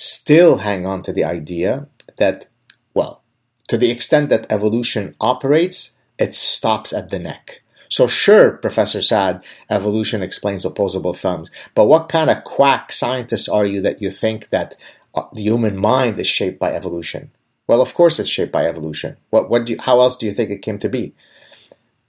[0.00, 1.86] still hang on to the idea
[2.16, 2.46] that,
[2.94, 3.22] well,
[3.68, 7.60] to the extent that evolution operates, it stops at the neck.
[7.90, 13.66] So sure, Professor Saad, evolution explains opposable thumbs, but what kind of quack scientist are
[13.66, 14.74] you that you think that
[15.14, 17.30] uh, the human mind is shaped by evolution?
[17.66, 19.18] Well, of course it's shaped by evolution.
[19.28, 21.12] What, what do you, how else do you think it came to be?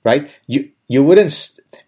[0.05, 0.33] Right?
[0.47, 1.33] You, you wouldn't,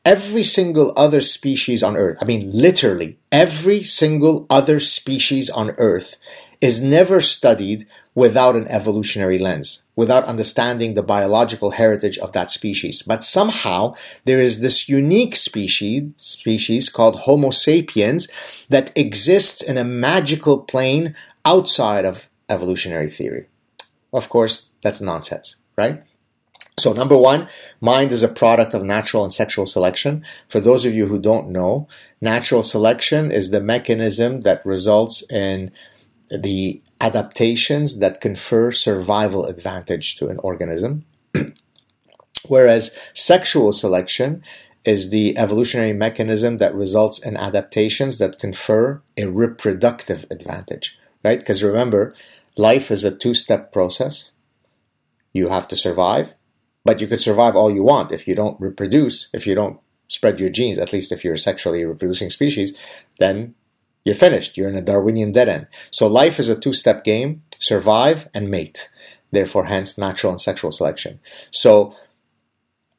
[0.06, 6.16] every single other species on Earth, I mean, literally, every single other species on Earth
[6.62, 7.86] is never studied
[8.16, 13.02] without an evolutionary lens, without understanding the biological heritage of that species.
[13.02, 18.30] But somehow there is this unique species, species called Homo sapiens
[18.70, 21.13] that exists in a magical plane
[21.44, 23.48] outside of evolutionary theory.
[24.13, 26.04] Of course, that's nonsense, right?
[26.78, 27.48] So, number one,
[27.82, 30.26] mind is a product of natural and sexual selection.
[30.48, 31.88] For those of you who don't know,
[32.20, 35.72] natural selection is the mechanism that results in
[36.30, 41.06] the adaptations that confer survival advantage to an organism.
[42.48, 44.44] Whereas sexual selection
[44.84, 51.40] is the evolutionary mechanism that results in adaptations that confer a reproductive advantage, right?
[51.40, 52.14] Because remember,
[52.58, 54.32] life is a two step process.
[55.34, 56.36] You have to survive,
[56.86, 60.39] but you could survive all you want if you don't reproduce, if you don't spread
[60.39, 62.78] your genes, at least if you're a sexually reproducing species,
[63.19, 63.56] then
[64.04, 64.58] you're finished.
[64.58, 65.67] You're in a Darwinian dead end.
[65.91, 68.89] So life is a two step game survive and mate.
[69.32, 71.19] Therefore, hence natural and sexual selection.
[71.50, 71.96] So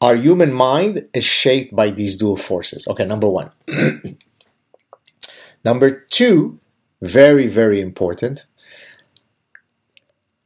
[0.00, 2.86] our human mind is shaped by these dual forces.
[2.88, 3.50] Okay, number one.
[5.64, 6.60] Number two,
[7.00, 8.44] very, very important,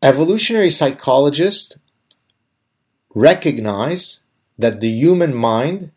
[0.00, 1.76] evolutionary psychologists
[3.14, 4.24] recognize
[4.58, 5.90] that the human mind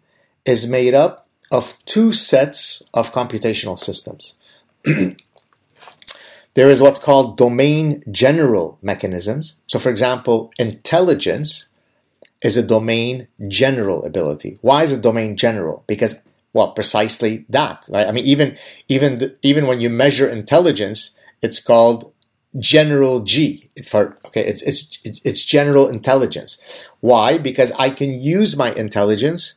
[0.46, 4.38] is made up of two sets of computational systems.
[6.54, 9.60] there is what's called domain general mechanisms.
[9.68, 11.68] So, for example, intelligence
[12.42, 14.58] is a domain general ability.
[14.62, 15.84] Why is it domain general?
[15.88, 18.08] Because well, precisely that, right?
[18.08, 18.58] I mean, even
[18.90, 22.12] even the, even when you measure intelligence, it's called
[22.60, 24.46] general G for okay.
[24.46, 26.58] It's it's it's general intelligence.
[27.02, 27.38] Why?
[27.38, 29.56] Because I can use my intelligence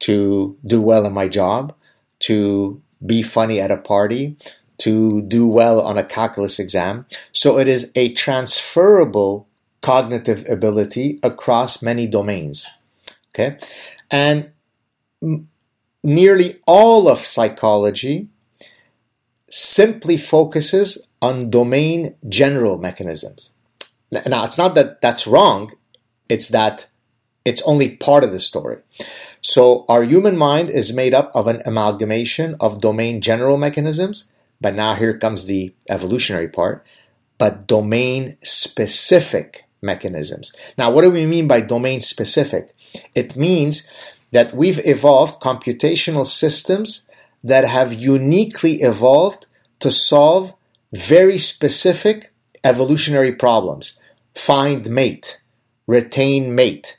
[0.00, 1.74] to do well in my job,
[2.20, 4.36] to be funny at a party,
[4.78, 7.04] to do well on a calculus exam.
[7.32, 9.48] So it is a transferable
[9.80, 12.68] cognitive ability across many domains.
[13.30, 13.58] Okay.
[14.10, 14.50] And
[16.02, 18.28] nearly all of psychology
[19.50, 23.52] simply focuses on domain general mechanisms.
[24.10, 25.72] Now, it's not that that's wrong,
[26.28, 26.86] it's that
[27.44, 28.82] it's only part of the story.
[29.40, 34.74] So, our human mind is made up of an amalgamation of domain general mechanisms, but
[34.74, 36.84] now here comes the evolutionary part,
[37.38, 40.52] but domain specific mechanisms.
[40.76, 42.74] Now, what do we mean by domain specific?
[43.14, 43.88] It means
[44.32, 47.08] that we've evolved computational systems
[47.42, 49.46] that have uniquely evolved
[49.80, 50.54] to solve
[50.92, 52.32] very specific
[52.64, 53.98] evolutionary problems.
[54.34, 55.40] Find mate,
[55.88, 56.96] retain mate,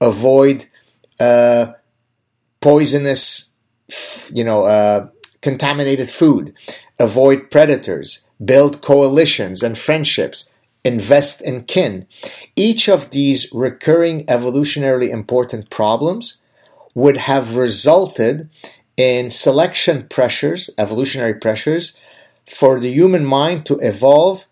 [0.00, 0.66] avoid
[1.18, 1.72] uh,
[2.60, 3.52] poisonous,
[4.32, 5.08] you know, uh,
[5.40, 6.54] contaminated food,
[7.00, 10.52] avoid predators, build coalitions and friendships,
[10.84, 12.06] invest in kin.
[12.54, 16.40] Each of these recurring evolutionarily important problems
[16.94, 18.48] would have resulted
[18.96, 21.98] in selection pressures, evolutionary pressures,
[22.46, 24.46] for the human mind to evolve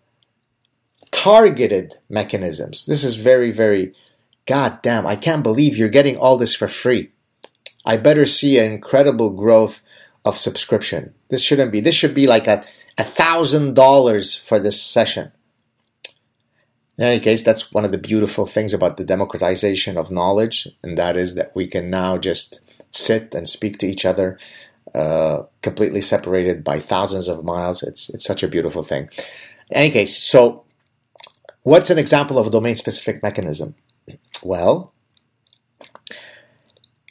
[1.14, 2.84] targeted mechanisms.
[2.86, 3.94] This is very, very,
[4.46, 7.12] god damn, I can't believe you're getting all this for free.
[7.86, 9.82] I better see an incredible growth
[10.24, 11.14] of subscription.
[11.28, 12.64] This shouldn't be, this should be like a
[12.98, 15.32] thousand dollars for this session.
[16.98, 20.98] In any case, that's one of the beautiful things about the democratization of knowledge, and
[20.98, 24.38] that is that we can now just sit and speak to each other,
[24.94, 27.82] uh, completely separated by thousands of miles.
[27.82, 29.10] It's it's such a beautiful thing.
[29.70, 30.63] In any case, so
[31.64, 33.74] what's an example of a domain-specific mechanism?
[34.42, 34.94] Well,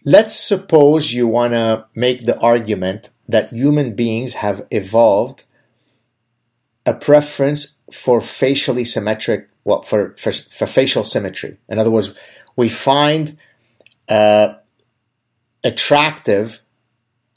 [0.06, 5.44] let's suppose you want to make the argument that human beings have evolved
[6.86, 11.58] a preference for facially symmetric well, for, for, for facial symmetry.
[11.70, 12.14] In other words,
[12.56, 13.38] we find
[14.10, 14.56] uh,
[15.64, 16.62] attractive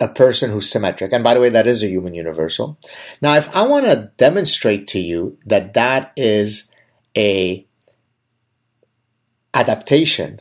[0.00, 1.12] a person who's symmetric.
[1.12, 2.79] And by the way, that is a human universal.
[3.22, 6.70] Now, if I want to demonstrate to you that that is
[7.16, 7.66] a
[9.55, 10.40] adaptation,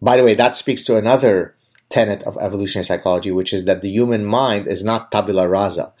[0.00, 1.54] by the way, that speaks to another
[1.88, 5.92] tenet of evolutionary psychology, which is that the human mind is not tabula rasa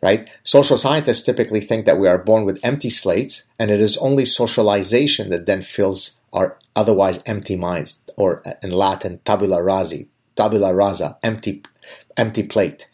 [0.00, 0.28] right?
[0.42, 4.24] Social scientists typically think that we are born with empty slates, and it is only
[4.24, 10.04] socialization that then fills our otherwise empty minds, or in Latin, tabula rasa,
[10.36, 11.62] tabula rasa, empty,
[12.16, 12.88] empty plate.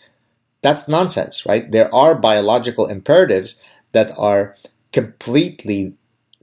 [0.62, 1.70] That's nonsense, right?
[1.70, 3.60] There are biological imperatives
[3.92, 4.56] that are
[4.92, 5.94] completely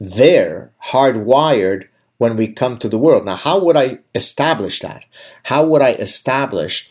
[0.02, 1.88] there, hardwired
[2.18, 3.24] when we come to the world.
[3.24, 5.06] Now, how would I establish that?
[5.44, 6.90] How would I establish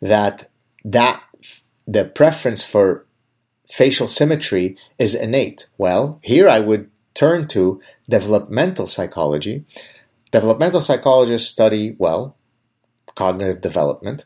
[0.00, 0.48] that
[0.84, 1.20] that
[1.88, 3.04] the preference for
[3.68, 5.66] facial symmetry is innate?
[5.76, 9.64] Well, here I would turn to developmental psychology.
[10.30, 12.36] Developmental psychologists study, well,
[13.16, 14.24] cognitive development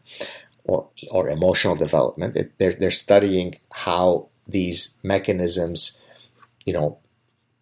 [0.64, 2.37] or, or emotional development.
[2.37, 5.99] It, they're, they're studying how these mechanisms,
[6.66, 6.99] you know,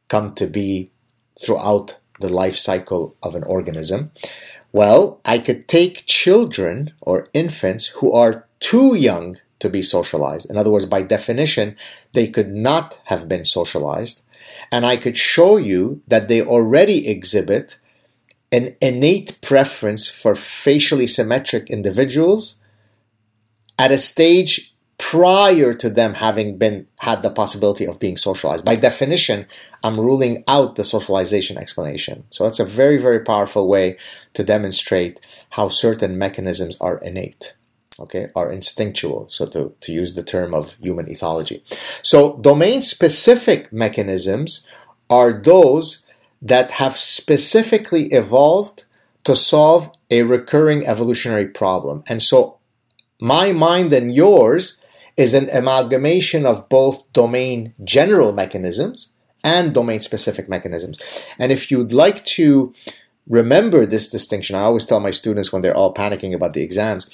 [0.08, 0.90] come to be
[1.40, 4.10] throughout the life cycle of an organism.
[4.72, 10.50] Well, I could take children or infants who are too young to be socialized.
[10.50, 11.76] In other words, by definition,
[12.12, 14.24] they could not have been socialized.
[14.70, 17.78] And I could show you that they already exhibit
[18.52, 22.56] an innate preference for facially symmetric individuals
[23.78, 28.64] at a stage prior to them having been had the possibility of being socialized.
[28.64, 29.46] By definition,
[29.82, 32.24] I'm ruling out the socialization explanation.
[32.30, 33.96] So that's a very, very powerful way
[34.34, 35.20] to demonstrate
[35.50, 37.54] how certain mechanisms are innate
[38.00, 41.62] okay, are instinctual, so to, to use the term of human ethology.
[42.02, 44.66] So, domain specific mechanisms
[45.08, 46.04] are those
[46.42, 48.84] that have specifically evolved
[49.24, 52.02] to solve a recurring evolutionary problem.
[52.08, 52.58] And so,
[53.20, 54.80] my mind and yours
[55.16, 59.12] is an amalgamation of both domain general mechanisms
[59.44, 60.98] and domain specific mechanisms.
[61.38, 62.72] And if you'd like to
[63.28, 67.10] remember this distinction, I always tell my students when they're all panicking about the exams,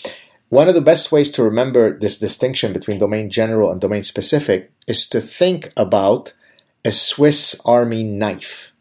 [0.49, 4.73] one of the best ways to remember this distinction between domain general and domain specific
[4.87, 6.33] is to think about
[6.85, 8.73] a Swiss Army knife.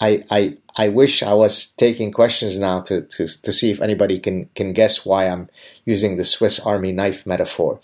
[0.00, 4.20] I, I, I wish I was taking questions now to, to, to see if anybody
[4.20, 5.48] can, can guess why I'm
[5.84, 7.80] using the Swiss Army knife metaphor.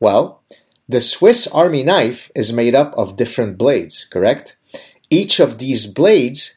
[0.00, 0.42] Well,
[0.88, 4.56] the Swiss Army knife is made up of different blades, correct?
[5.10, 6.56] Each of these blades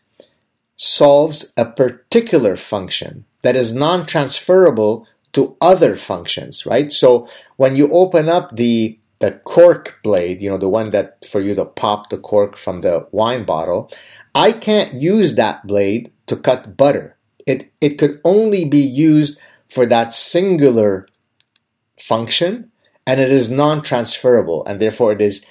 [0.76, 6.92] solves a particular function that is non transferable to other functions, right?
[6.92, 7.28] So
[7.58, 11.54] when you open up the the cork blade, you know, the one that for you
[11.56, 13.92] to pop the cork from the wine bottle,
[14.34, 17.18] I can't use that blade to cut butter.
[17.46, 21.08] It it could only be used for that singular
[22.00, 22.69] function
[23.10, 25.44] and it is non-transferable and therefore it is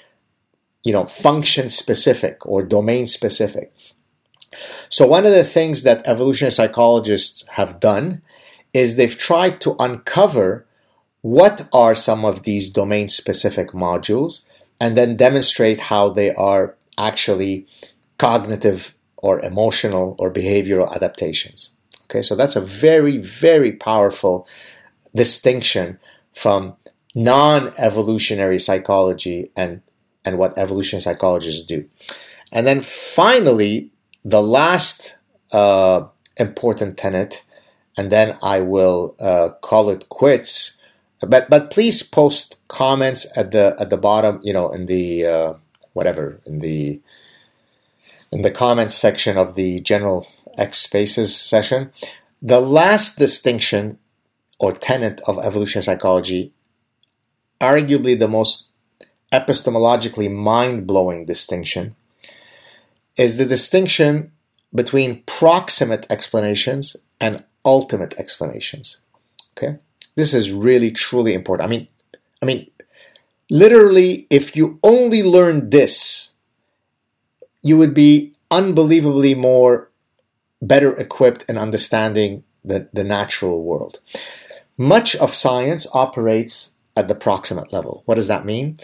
[0.84, 3.72] you know function specific or domain specific.
[4.88, 8.22] So one of the things that evolutionary psychologists have done
[8.72, 10.66] is they've tried to uncover
[11.22, 14.42] what are some of these domain specific modules
[14.80, 17.66] and then demonstrate how they are actually
[18.18, 21.72] cognitive or emotional or behavioral adaptations.
[22.04, 24.46] Okay, so that's a very, very powerful
[25.12, 25.98] distinction
[26.32, 26.76] from
[27.24, 29.82] non evolutionary psychology and,
[30.24, 31.88] and what evolutionary psychologists do.
[32.52, 33.90] And then finally,
[34.24, 35.16] the last
[35.52, 36.04] uh,
[36.36, 37.44] important tenet
[37.98, 40.78] and then I will uh, call it quits.
[41.20, 45.54] But but please post comments at the at the bottom, you know, in the uh,
[45.92, 47.00] whatever in the
[48.30, 51.90] in the comments section of the general X Spaces session.
[52.40, 53.98] The last distinction
[54.60, 56.52] or tenet of evolutionary psychology,
[57.61, 58.70] arguably the most
[59.32, 61.94] epistemologically mind blowing distinction,
[63.16, 64.32] is the distinction
[64.74, 69.00] between proximate explanations and ultimate explanations.
[69.56, 69.78] Okay?
[70.14, 71.66] This is really truly important.
[71.66, 71.88] I mean,
[72.42, 72.70] I mean,
[73.50, 76.30] literally, if you only learned this,
[77.62, 79.90] you would be unbelievably more
[80.62, 84.00] better equipped in understanding the, the natural world.
[84.76, 88.03] Much of science operates at the proximate level.
[88.05, 88.78] What does that mean?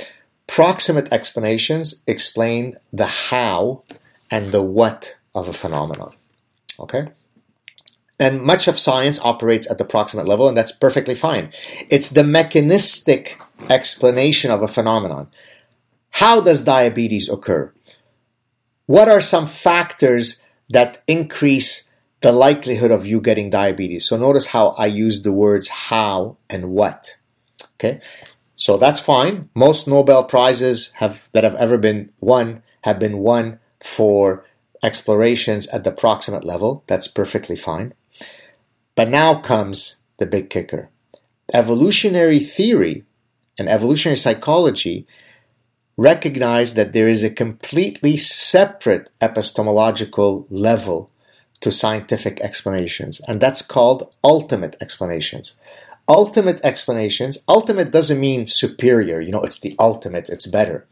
[0.47, 3.83] Proximate explanations explain the how
[4.31, 6.15] and the what of a phenomenon.
[6.79, 7.09] Okay?
[8.19, 11.51] And much of science operates at the proximate level, and that's perfectly fine.
[11.91, 15.29] It's the mechanistic explanation of a phenomenon.
[16.11, 17.73] How does diabetes occur?
[18.87, 21.89] What are some factors that increase
[22.21, 24.07] the likelihood of you getting diabetes?
[24.07, 27.17] So notice how I use the words how and what.
[27.85, 28.01] Okay?
[28.57, 29.51] So that's fine.
[29.55, 34.45] Most Nobel prizes have that have ever been won have been won for
[34.82, 36.85] explorations at the proximate level.
[36.87, 37.95] That's perfectly fine.
[38.95, 40.91] But now comes the big kicker.
[41.53, 43.05] Evolutionary theory
[43.59, 45.07] and evolutionary psychology
[45.97, 51.11] recognize that there is a completely separate epistemological level
[51.61, 55.59] to scientific explanations, and that's called ultimate explanations.
[56.09, 60.87] Ultimate explanations, ultimate doesn't mean superior, you know, it's the ultimate, it's better.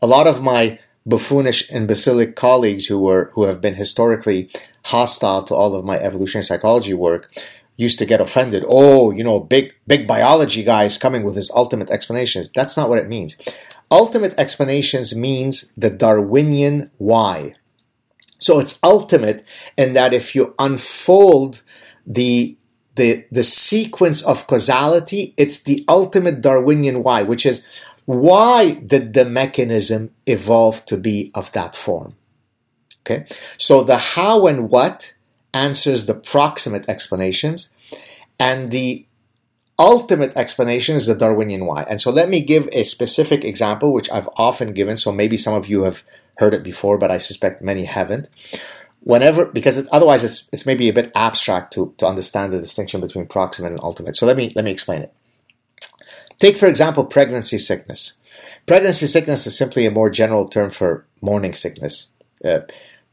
[0.00, 4.48] A lot of my buffoonish and basilic colleagues who were who have been historically
[4.86, 7.32] hostile to all of my evolutionary psychology work
[7.76, 8.64] used to get offended.
[8.66, 12.48] Oh, you know, big big biology guy is coming with his ultimate explanations.
[12.54, 13.36] That's not what it means.
[13.90, 17.54] Ultimate explanations means the Darwinian why.
[18.38, 19.46] So it's ultimate
[19.76, 21.62] in that if you unfold
[22.06, 22.56] the
[22.94, 29.24] the the sequence of causality, it's the ultimate Darwinian why, which is why did the
[29.24, 32.14] mechanism evolve to be of that form?
[33.00, 33.26] Okay,
[33.58, 35.14] so the how and what
[35.52, 37.72] answers the proximate explanations,
[38.38, 39.06] and the
[39.78, 41.82] ultimate explanation is the Darwinian why.
[41.82, 44.96] And so let me give a specific example, which I've often given.
[44.96, 46.04] So maybe some of you have
[46.38, 48.28] heard it before, but I suspect many haven't.
[49.04, 53.02] Whenever, because it's, otherwise it's, it's maybe a bit abstract to, to understand the distinction
[53.02, 54.16] between proximate and ultimate.
[54.16, 55.12] So let me, let me explain it.
[56.38, 58.14] Take, for example, pregnancy sickness.
[58.64, 62.10] Pregnancy sickness is simply a more general term for morning sickness.
[62.42, 62.60] Uh,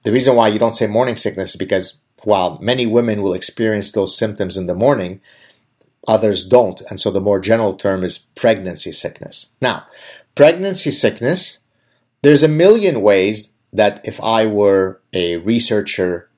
[0.03, 3.91] the reason why you don't say morning sickness is because while many women will experience
[3.91, 5.19] those symptoms in the morning,
[6.07, 6.81] others don't.
[6.89, 9.51] And so the more general term is pregnancy sickness.
[9.61, 9.87] Now,
[10.35, 11.59] pregnancy sickness,
[12.21, 16.29] there's a million ways that if I were a researcher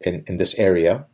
[0.00, 1.06] in, in this area,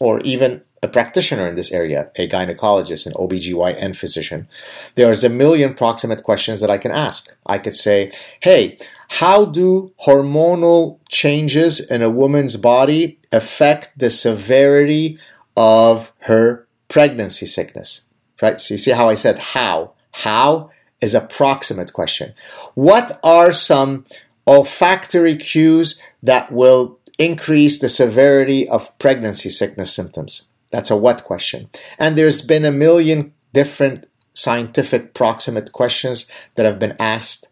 [0.00, 4.48] or even a practitioner in this area, a gynecologist, an OBGYN physician,
[4.94, 7.34] there's a million proximate questions that I can ask.
[7.46, 8.78] I could say, hey,
[9.08, 15.18] how do hormonal changes in a woman's body affect the severity
[15.56, 18.02] of her pregnancy sickness?
[18.42, 18.60] Right?
[18.60, 19.94] So you see how I said how.
[20.12, 22.34] How is a proximate question.
[22.74, 24.04] What are some
[24.46, 30.46] olfactory cues that will increase the severity of pregnancy sickness symptoms?
[30.70, 31.70] That's a what question.
[31.98, 37.48] And there's been a million different scientific proximate questions that have been asked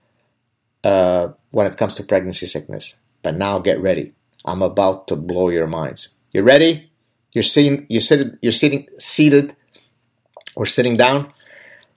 [0.84, 3.00] uh, when it comes to pregnancy sickness.
[3.22, 4.12] But now get ready.
[4.44, 6.16] I'm about to blow your minds.
[6.32, 6.90] You ready?
[7.32, 7.86] You're sitting.
[7.88, 8.38] You're sitting.
[8.42, 9.56] You're sitting seated
[10.56, 11.32] or sitting down.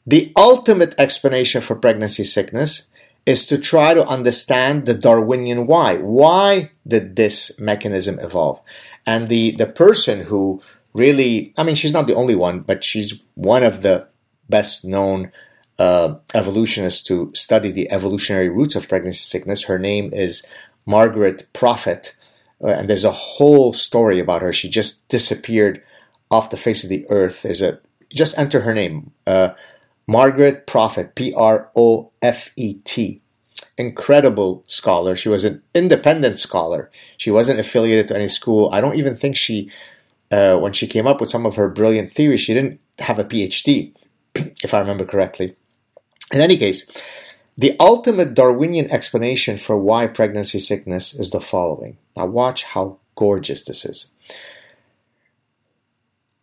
[0.06, 2.88] The ultimate explanation for pregnancy sickness
[3.28, 5.98] is to try to understand the Darwinian why.
[5.98, 8.62] Why did this mechanism evolve?
[9.06, 10.62] And the the person who
[10.94, 14.08] really, I mean, she's not the only one, but she's one of the
[14.50, 15.32] best known
[15.78, 19.66] uh, evolutionists to study the evolutionary roots of pregnancy sickness.
[19.66, 20.44] Her name is
[20.86, 22.16] Margaret Profet,
[22.64, 24.54] uh, and there's a whole story about her.
[24.54, 25.84] She just disappeared
[26.32, 27.44] off the face of the earth.
[27.44, 29.50] There's a just enter her name, uh,
[30.08, 33.22] Margaret Profet, P R O F E T.
[33.78, 35.16] Incredible scholar.
[35.16, 36.90] She was an independent scholar.
[37.18, 38.70] She wasn't affiliated to any school.
[38.72, 39.70] I don't even think she
[40.32, 43.24] uh, when she came up with some of her brilliant theories, she didn't have a
[43.24, 43.94] PhD,
[44.36, 45.56] if I remember correctly.
[46.34, 46.90] In any case,
[47.58, 51.98] the ultimate Darwinian explanation for why pregnancy sickness is the following.
[52.16, 54.12] Now, watch how gorgeous this is.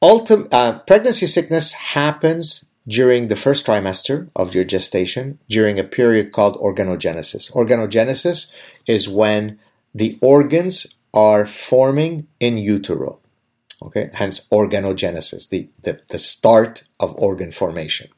[0.02, 6.32] Ultim- uh, pregnancy sickness happens during the first trimester of your gestation during a period
[6.32, 7.52] called organogenesis.
[7.52, 8.54] Organogenesis
[8.86, 9.58] is when
[9.94, 13.20] the organs are forming in utero.
[13.82, 18.08] Okay, hence organogenesis, the, the, the start of organ formation.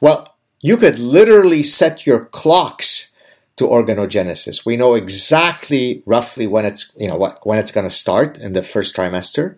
[0.00, 3.14] Well, you could literally set your clocks
[3.56, 4.64] to organogenesis.
[4.64, 8.52] We know exactly roughly when it's you know what when it's going to start in
[8.52, 9.56] the first trimester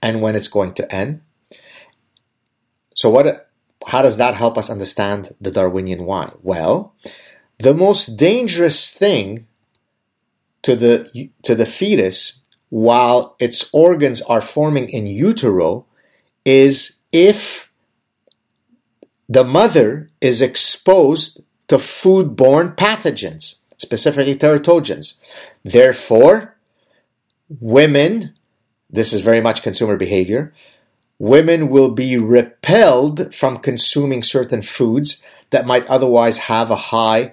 [0.00, 1.20] and when it's going to end.
[2.94, 3.50] So what
[3.86, 6.32] how does that help us understand the Darwinian why?
[6.42, 6.94] Well,
[7.58, 9.46] the most dangerous thing
[10.62, 15.84] to the to the fetus while its organs are forming in utero
[16.44, 17.70] is if
[19.28, 25.18] the mother is exposed to foodborne pathogens, specifically teratogens.
[25.62, 26.56] Therefore,
[27.60, 28.34] women,
[28.90, 30.52] this is very much consumer behavior,
[31.22, 37.32] women will be repelled from consuming certain foods that might otherwise have a high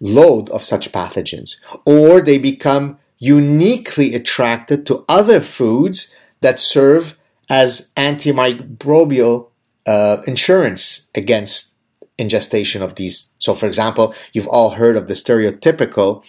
[0.00, 7.18] load of such pathogens, or they become uniquely attracted to other foods that serve
[7.50, 9.50] as antimicrobial
[9.86, 11.76] uh, insurance against
[12.16, 13.34] ingestion of these.
[13.38, 16.24] So, for example, you've all heard of the stereotypical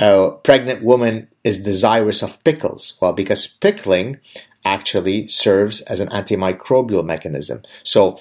[0.00, 2.98] uh, pregnant woman is desirous of pickles.
[3.00, 4.18] Well, because pickling
[4.64, 7.62] actually serves as an antimicrobial mechanism.
[7.82, 8.18] So,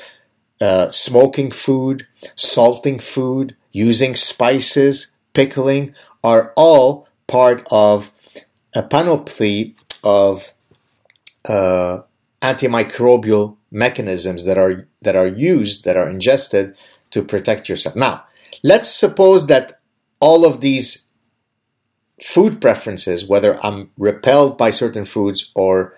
[0.59, 8.11] uh, smoking food, salting food, using spices, pickling are all part of
[8.75, 10.53] a panoply of
[11.47, 11.99] uh,
[12.41, 16.75] antimicrobial mechanisms that are that are used that are ingested
[17.11, 17.95] to protect yourself.
[17.95, 18.25] Now,
[18.63, 19.79] let's suppose that
[20.19, 21.07] all of these
[22.23, 25.97] food preferences, whether I'm repelled by certain foods or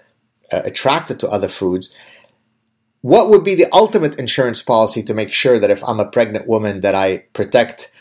[0.52, 1.94] uh, attracted to other foods,
[3.02, 6.48] what would be the ultimate insurance policy to make sure that if I'm a pregnant
[6.48, 7.91] woman that I protect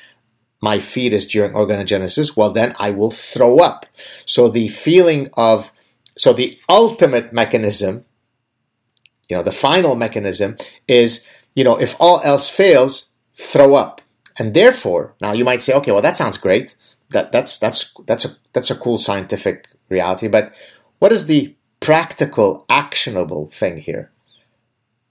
[0.60, 3.84] my fetus during organogenesis, well, then I will throw up.
[4.24, 5.72] So the feeling of,
[6.16, 8.04] so the ultimate mechanism,
[9.28, 11.26] you know, the final mechanism is,
[11.56, 14.02] you know, if all else fails, throw up.
[14.38, 16.76] And therefore, now you might say, okay, well, that sounds great.
[17.10, 20.28] That, that's, that's, that's a, that's a cool scientific reality.
[20.28, 20.54] But
[21.00, 24.10] what is the practical, actionable thing here?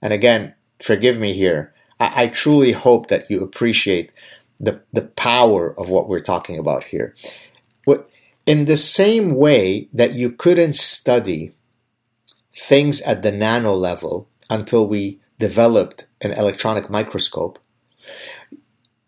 [0.00, 1.72] And again, forgive me here.
[2.00, 4.12] I, I truly hope that you appreciate
[4.58, 7.14] the, the power of what we're talking about here.
[7.84, 8.10] What,
[8.46, 11.54] in the same way that you couldn't study
[12.52, 17.58] things at the nano level until we developed an electronic microscope,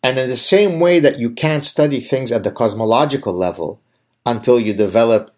[0.02, 3.80] and in the same way that you can't study things at the cosmological level
[4.26, 5.33] until you develop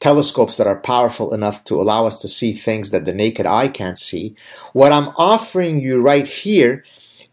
[0.00, 3.68] telescopes that are powerful enough to allow us to see things that the naked eye
[3.68, 4.34] can't see,
[4.72, 6.84] what I'm offering you right here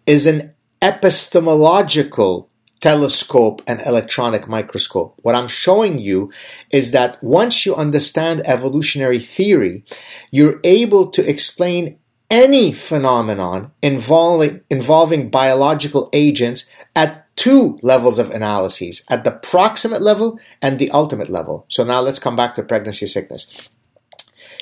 [0.06, 2.50] is an epistemological
[2.80, 5.20] telescope and electronic microscope.
[5.24, 6.32] What I'm showing you
[6.72, 9.84] is that once you understand evolutionary theory,
[10.32, 11.98] you're able to explain
[12.30, 20.40] any phenomenon involving, involving biological agents at two levels of analyses at the proximate level
[20.62, 21.66] and the ultimate level.
[21.70, 23.70] So now let's come back to pregnancy sickness.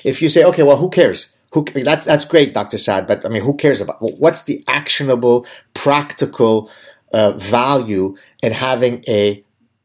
[0.04, 1.34] If you say, okay, well, who cares?
[1.52, 2.76] Who, that's, that's great, Dr.
[2.76, 6.70] Saad, but I mean, who cares about what's the actionable, practical
[7.12, 9.42] uh, value in having a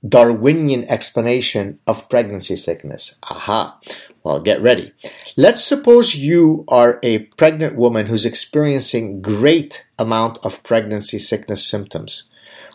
[0.07, 3.17] Darwinian explanation of pregnancy sickness?
[3.23, 3.79] Aha.
[4.23, 4.91] Well, get ready.
[5.37, 12.29] Let's suppose you are a pregnant woman who's experiencing great amount of pregnancy sickness symptoms.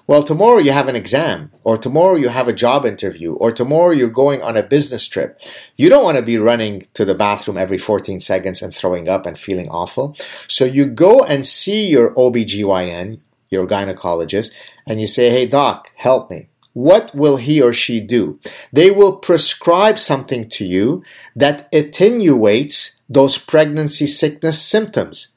[0.08, 3.90] Well, tomorrow you have an exam, or tomorrow you have a job interview, or tomorrow
[3.90, 5.40] you're going on a business trip.
[5.76, 9.26] You don't want to be running to the bathroom every 14 seconds and throwing up
[9.26, 10.14] and feeling awful.
[10.46, 14.52] So you go and see your OBGYN, your gynecologist,
[14.86, 16.50] and you say, Hey, doc, help me.
[16.72, 18.38] What will he or she do?
[18.72, 21.02] They will prescribe something to you
[21.34, 25.34] that attenuates those pregnancy sickness symptoms.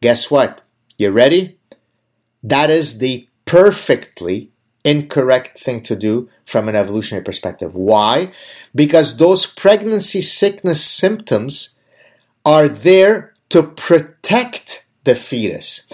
[0.00, 0.62] Guess what?
[0.96, 1.58] You ready?
[2.42, 4.50] That is the perfectly
[4.84, 7.74] incorrect thing to do from an evolutionary perspective.
[7.74, 8.30] Why?
[8.74, 11.74] Because those pregnancy sickness symptoms
[12.44, 15.88] are there to protect the fetus.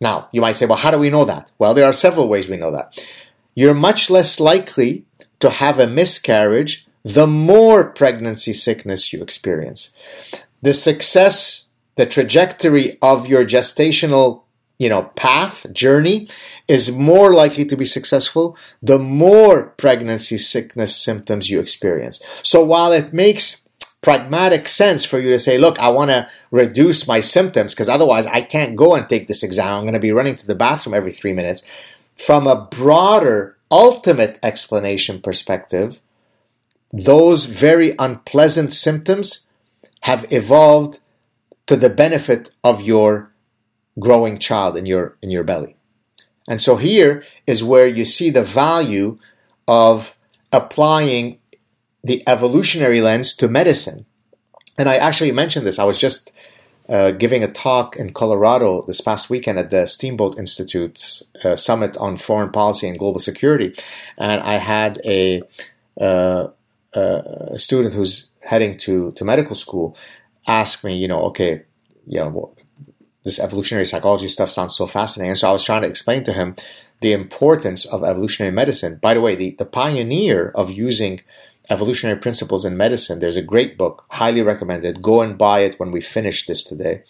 [0.00, 1.52] Now, you might say, well, how do we know that?
[1.58, 2.98] Well, there are several ways we know that.
[3.54, 5.04] You're much less likely
[5.38, 9.94] to have a miscarriage the more pregnancy sickness you experience.
[10.60, 14.42] The success, the trajectory of your gestational
[14.78, 16.28] you know path journey
[16.68, 22.22] is more likely to be successful the more pregnancy sickness symptoms you experience.
[22.42, 23.64] So while it makes
[24.02, 28.24] pragmatic sense for you to say look i want to reduce my symptoms because otherwise
[28.26, 29.74] i can't go and take this exam.
[29.74, 31.62] I'm going to be running to the bathroom every 3 minutes
[32.16, 36.00] from a broader ultimate explanation perspective
[36.92, 39.48] those very unpleasant symptoms
[40.02, 41.00] have evolved
[41.66, 43.32] to the benefit of your
[43.98, 45.76] growing child in your in your belly.
[46.48, 49.18] And so here is where you see the value
[49.66, 50.16] of
[50.52, 51.38] applying
[52.04, 54.06] the evolutionary lens to medicine.
[54.78, 55.78] And I actually mentioned this.
[55.78, 56.32] I was just
[56.88, 61.96] uh, giving a talk in Colorado this past weekend at the Steamboat Institute's uh, summit
[61.96, 63.74] on foreign policy and global security,
[64.18, 65.42] and I had a,
[66.00, 66.48] uh,
[66.92, 69.96] a student who's heading to to medical school
[70.46, 71.62] ask me, you know, okay,
[72.06, 72.54] you know,
[73.26, 75.30] this evolutionary psychology stuff sounds so fascinating.
[75.30, 76.54] And so I was trying to explain to him
[77.00, 78.98] the importance of evolutionary medicine.
[79.02, 81.20] By the way, the, the pioneer of using
[81.68, 85.02] evolutionary principles in medicine, there's a great book, highly recommended.
[85.02, 87.02] Go and buy it when we finish this today.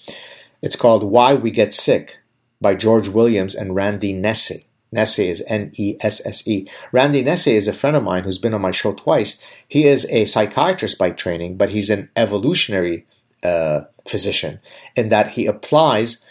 [0.63, 2.19] It's called Why We Get Sick
[2.63, 4.65] by George Williams and Randy Nesse.
[4.91, 6.67] Nesse is N E S S E.
[6.93, 9.43] Randy Nesse is a friend of mine who's been on my show twice.
[9.69, 13.05] He is a psychiatrist by training, but he's an evolutionary
[13.43, 14.61] uh, physician
[14.95, 16.25] in that he applies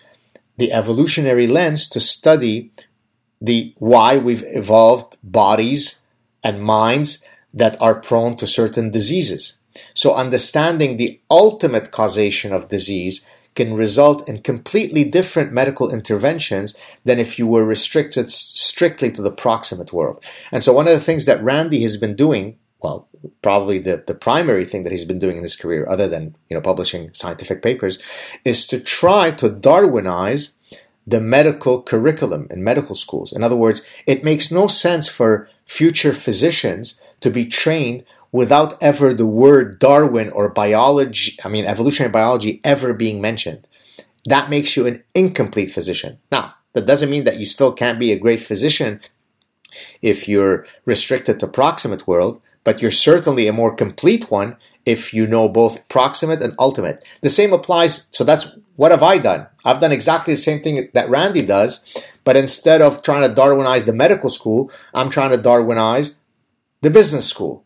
[0.57, 2.71] the evolutionary lens to study
[3.41, 6.05] the why we've evolved bodies
[6.43, 9.59] and minds that are prone to certain diseases.
[9.93, 17.19] So understanding the ultimate causation of disease can result in completely different medical interventions than
[17.19, 20.23] if you were restricted strictly to the proximate world.
[20.51, 23.07] And so one of the things that Randy has been doing well,
[23.41, 26.55] probably the, the primary thing that he's been doing in his career, other than you
[26.55, 27.99] know publishing scientific papers,
[28.43, 30.55] is to try to Darwinize
[31.07, 33.31] the medical curriculum in medical schools.
[33.31, 39.13] In other words, it makes no sense for future physicians to be trained without ever
[39.13, 43.67] the word Darwin or biology, I mean evolutionary biology ever being mentioned.
[44.25, 46.17] That makes you an incomplete physician.
[46.31, 48.99] Now, that doesn't mean that you still can't be a great physician
[50.01, 55.25] if you're restricted to proximate world, but you're certainly a more complete one if you
[55.25, 57.03] know both proximate and ultimate.
[57.21, 58.07] The same applies.
[58.11, 59.47] So that's what have I done?
[59.63, 63.85] I've done exactly the same thing that Randy does, but instead of trying to Darwinize
[63.85, 66.17] the medical school, I'm trying to Darwinize
[66.81, 67.63] the business school.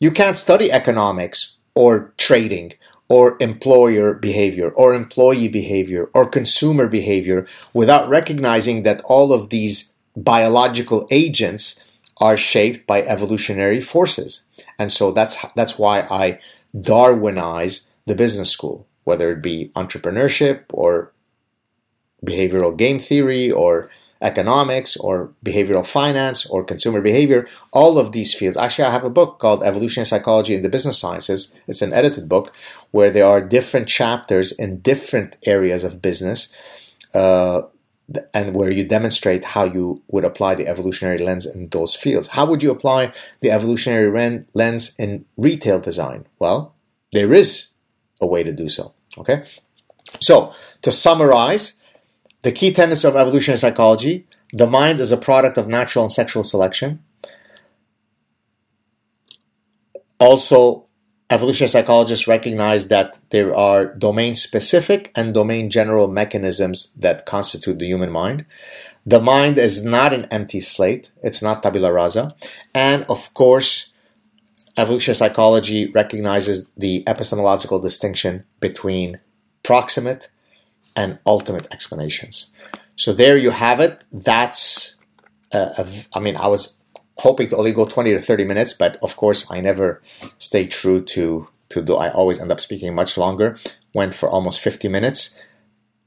[0.00, 2.72] You can't study economics or trading
[3.08, 9.92] or employer behavior or employee behavior or consumer behavior without recognizing that all of these
[10.16, 11.82] biological agents
[12.20, 14.44] are shaped by evolutionary forces.
[14.78, 16.38] And so that's that's why I
[16.76, 21.12] Darwinize the business school, whether it be entrepreneurship or
[22.24, 23.90] behavioral game theory or
[24.20, 28.56] economics or behavioral finance or consumer behavior, all of these fields.
[28.56, 31.54] Actually, I have a book called Evolutionary Psychology in the Business Sciences.
[31.66, 32.54] It's an edited book
[32.90, 36.52] where there are different chapters in different areas of business.
[37.14, 37.62] Uh,
[38.32, 42.28] and where you demonstrate how you would apply the evolutionary lens in those fields.
[42.28, 46.26] How would you apply the evolutionary lens in retail design?
[46.38, 46.74] Well,
[47.12, 47.70] there is
[48.20, 48.94] a way to do so.
[49.18, 49.44] Okay.
[50.20, 51.78] So to summarize,
[52.42, 56.44] the key tenets of evolutionary psychology: the mind is a product of natural and sexual
[56.44, 57.02] selection.
[60.20, 60.87] Also,
[61.30, 67.86] evolutionary psychologists recognize that there are domain specific and domain general mechanisms that constitute the
[67.86, 68.46] human mind.
[69.04, 72.34] The mind is not an empty slate, it's not tabula rasa.
[72.74, 73.90] And of course,
[74.76, 79.20] evolutionary psychology recognizes the epistemological distinction between
[79.62, 80.28] proximate
[80.96, 82.50] and ultimate explanations.
[82.96, 84.04] So there you have it.
[84.12, 84.96] That's,
[85.52, 86.77] uh, I mean, I was
[87.18, 90.02] hoping to only go 20 to 30 minutes, but of course I never
[90.38, 91.96] stay true to to do.
[91.96, 93.58] I always end up speaking much longer.
[93.92, 95.38] Went for almost 50 minutes.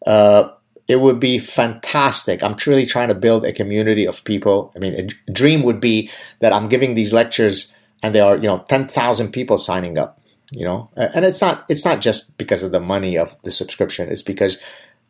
[0.05, 0.49] Uh,
[0.87, 2.43] it would be fantastic.
[2.43, 4.71] I'm truly trying to build a community of people.
[4.75, 6.09] I mean, a dream would be
[6.39, 10.17] that I'm giving these lectures and there are you know 10,000 people signing up.
[10.53, 14.09] You know, and it's not it's not just because of the money of the subscription.
[14.09, 14.61] It's because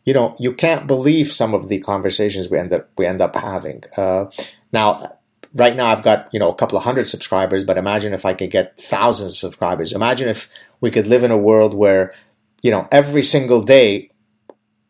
[0.03, 3.35] you know you can't believe some of the conversations we end up we end up
[3.35, 3.83] having.
[3.97, 4.25] Uh,
[4.71, 5.17] now
[5.53, 8.33] right now I've got, you know, a couple of hundred subscribers, but imagine if I
[8.33, 9.91] could get thousands of subscribers.
[9.93, 10.49] Imagine if
[10.79, 12.13] we could live in a world where,
[12.61, 14.09] you know, every single day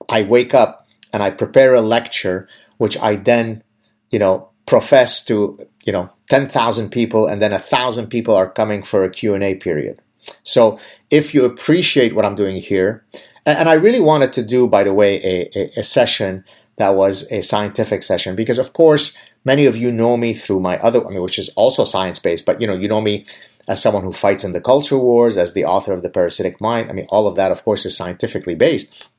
[0.09, 2.47] I wake up and I prepare a lecture,
[2.77, 3.63] which I then,
[4.11, 8.83] you know, profess to, you know, 10,000 people and then a thousand people are coming
[8.83, 9.99] for a Q&A period.
[10.43, 13.03] So if you appreciate what I'm doing here,
[13.45, 16.45] and I really wanted to do, by the way, a, a, a session
[16.77, 20.77] that was a scientific session because, of course, Many of you know me through my
[20.79, 23.25] other, I mean, which is also science based, but you know, you know me
[23.67, 26.89] as someone who fights in the culture wars, as the author of the Parasitic Mind.
[26.89, 29.09] I mean, all of that, of course, is scientifically based.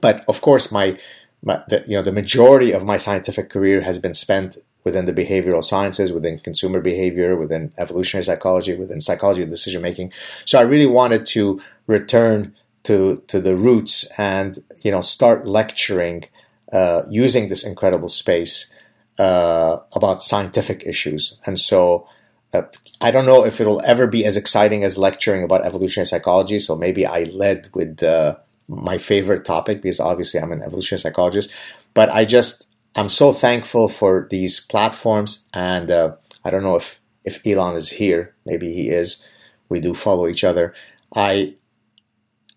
[0.00, 0.98] But of course, my,
[1.42, 5.12] my the, you know, the majority of my scientific career has been spent within the
[5.12, 10.12] behavioral sciences, within consumer behavior, within evolutionary psychology, within psychology of decision making.
[10.44, 12.54] So I really wanted to return
[12.84, 16.24] to to the roots and you know start lecturing
[16.72, 18.72] uh, using this incredible space
[19.18, 21.38] uh, about scientific issues.
[21.46, 22.08] And so
[22.52, 22.62] uh,
[23.00, 26.58] I don't know if it'll ever be as exciting as lecturing about evolutionary psychology.
[26.58, 28.36] So maybe I led with uh,
[28.68, 31.52] my favorite topic because obviously I'm an evolutionary psychologist.
[31.94, 35.46] But I just, I'm so thankful for these platforms.
[35.52, 38.34] And uh, I don't know if, if Elon is here.
[38.46, 39.22] Maybe he is.
[39.68, 40.74] We do follow each other.
[41.14, 41.54] I,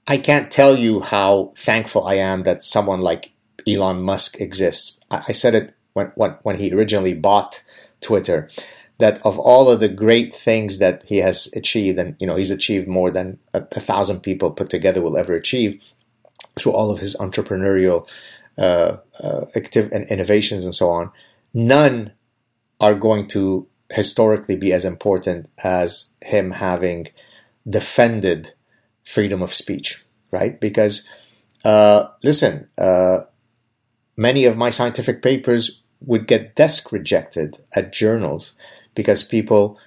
[0.07, 3.33] I can't tell you how thankful I am that someone like
[3.67, 4.99] Elon Musk exists.
[5.09, 7.63] I, I said it when, when, when he originally bought
[8.01, 8.49] Twitter,
[8.97, 12.51] that of all of the great things that he has achieved, and you know he's
[12.51, 15.83] achieved more than a, a thousand people put together will ever achieve
[16.55, 18.07] through all of his entrepreneurial
[18.57, 21.11] uh, uh, active and innovations and so on,
[21.53, 22.11] none
[22.79, 27.07] are going to historically be as important as him having
[27.67, 28.51] defended
[29.03, 30.59] freedom of speech, right?
[30.59, 31.07] Because
[31.63, 33.21] uh, listen, uh,
[34.17, 38.53] many of my scientific papers would get desk rejected at journals
[38.95, 39.79] because people,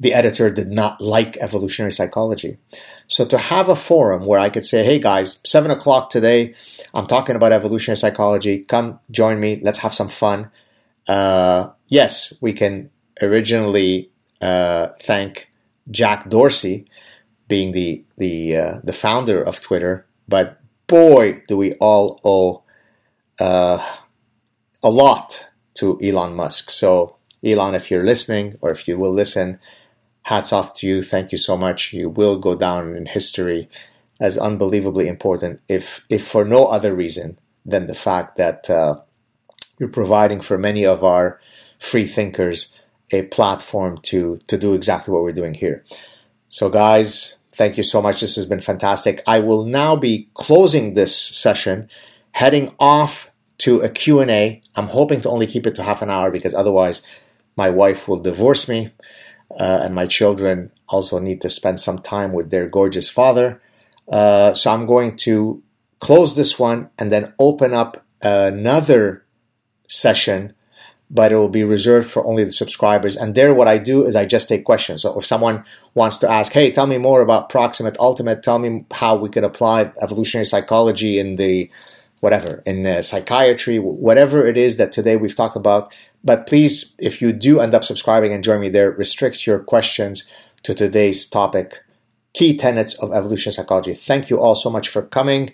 [0.00, 2.58] the editor did not like evolutionary psychology.
[3.06, 6.54] So to have a forum where I could say, hey guys, seven o'clock today,
[6.94, 8.60] I'm talking about evolutionary psychology.
[8.60, 9.60] Come join me.
[9.62, 10.50] Let's have some fun.
[11.06, 12.90] Uh, yes, we can
[13.22, 14.10] originally
[14.40, 15.48] uh, thank
[15.90, 16.86] Jack Dorsey
[17.48, 22.62] being the the uh, the founder of Twitter, but boy, do we all owe
[23.40, 23.78] uh,
[24.82, 26.70] a lot to Elon Musk.
[26.70, 29.58] So, Elon, if you're listening or if you will listen,
[30.22, 31.02] hats off to you.
[31.02, 31.92] Thank you so much.
[31.92, 33.68] You will go down in history
[34.20, 39.00] as unbelievably important, if if for no other reason than the fact that uh,
[39.78, 41.40] you're providing for many of our
[41.78, 42.74] free thinkers
[43.10, 45.84] a platform to to do exactly what we're doing here.
[46.48, 48.20] So, guys, thank you so much.
[48.20, 49.22] This has been fantastic.
[49.26, 51.88] I will now be closing this session
[52.32, 54.62] heading off to a Q&A.
[54.76, 57.02] I'm hoping to only keep it to half an hour because otherwise
[57.56, 58.90] my wife will divorce me
[59.58, 63.60] uh, and my children also need to spend some time with their gorgeous father.
[64.08, 65.62] Uh, so I'm going to
[65.98, 69.24] close this one and then open up another
[69.86, 70.54] session
[71.10, 73.16] but it will be reserved for only the subscribers.
[73.16, 75.02] And there, what I do is I just take questions.
[75.02, 78.84] So if someone wants to ask, hey, tell me more about proximate ultimate, tell me
[78.92, 81.70] how we could apply evolutionary psychology in the
[82.20, 85.94] whatever, in uh, psychiatry, whatever it is that today we've talked about.
[86.24, 90.28] But please, if you do end up subscribing and join me there, restrict your questions
[90.64, 91.82] to today's topic
[92.34, 93.94] key tenets of evolution psychology.
[93.94, 95.50] Thank you all so much for coming.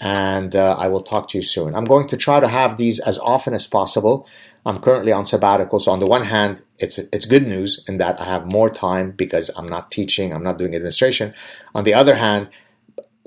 [0.00, 1.74] and uh, I will talk to you soon.
[1.74, 4.28] I'm going to try to have these as often as possible.
[4.64, 8.20] I'm currently on sabbatical, so on the one hand, it's it's good news in that
[8.20, 11.34] I have more time because I'm not teaching, I'm not doing administration.
[11.74, 12.48] On the other hand,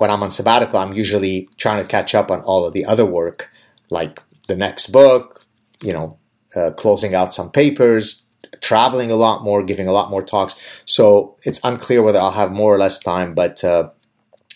[0.02, 3.06] when I'm on sabbatical, I'm usually trying to catch up on all of the other
[3.06, 3.52] work,
[3.92, 5.46] like the next book,
[5.80, 6.18] you know,
[6.56, 8.26] uh, closing out some papers,
[8.62, 10.82] traveling a lot more, giving a lot more talks.
[10.86, 13.92] So it's unclear whether I'll have more or less time, but uh,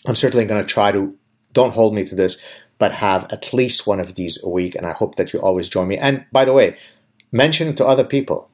[0.04, 1.16] I'm certainly going to try to.
[1.52, 2.42] Don't hold me to this,
[2.78, 4.74] but have at least one of these a week.
[4.74, 5.96] And I hope that you always join me.
[5.96, 6.76] And by the way,
[7.30, 8.50] mention it to other people.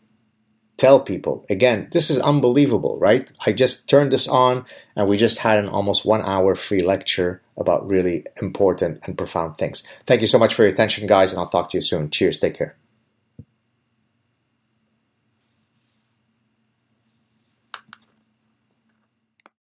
[0.77, 1.47] Tell people.
[1.49, 3.31] Again, this is unbelievable, right?
[3.47, 4.65] I just turned this on
[4.97, 9.59] and we just had an almost one hour free lecture about really important and profound
[9.59, 9.83] things.
[10.07, 12.11] Thank you so much for your attention, guys, and I'll talk to you soon.
[12.11, 12.39] Cheers.
[12.39, 12.75] Take care.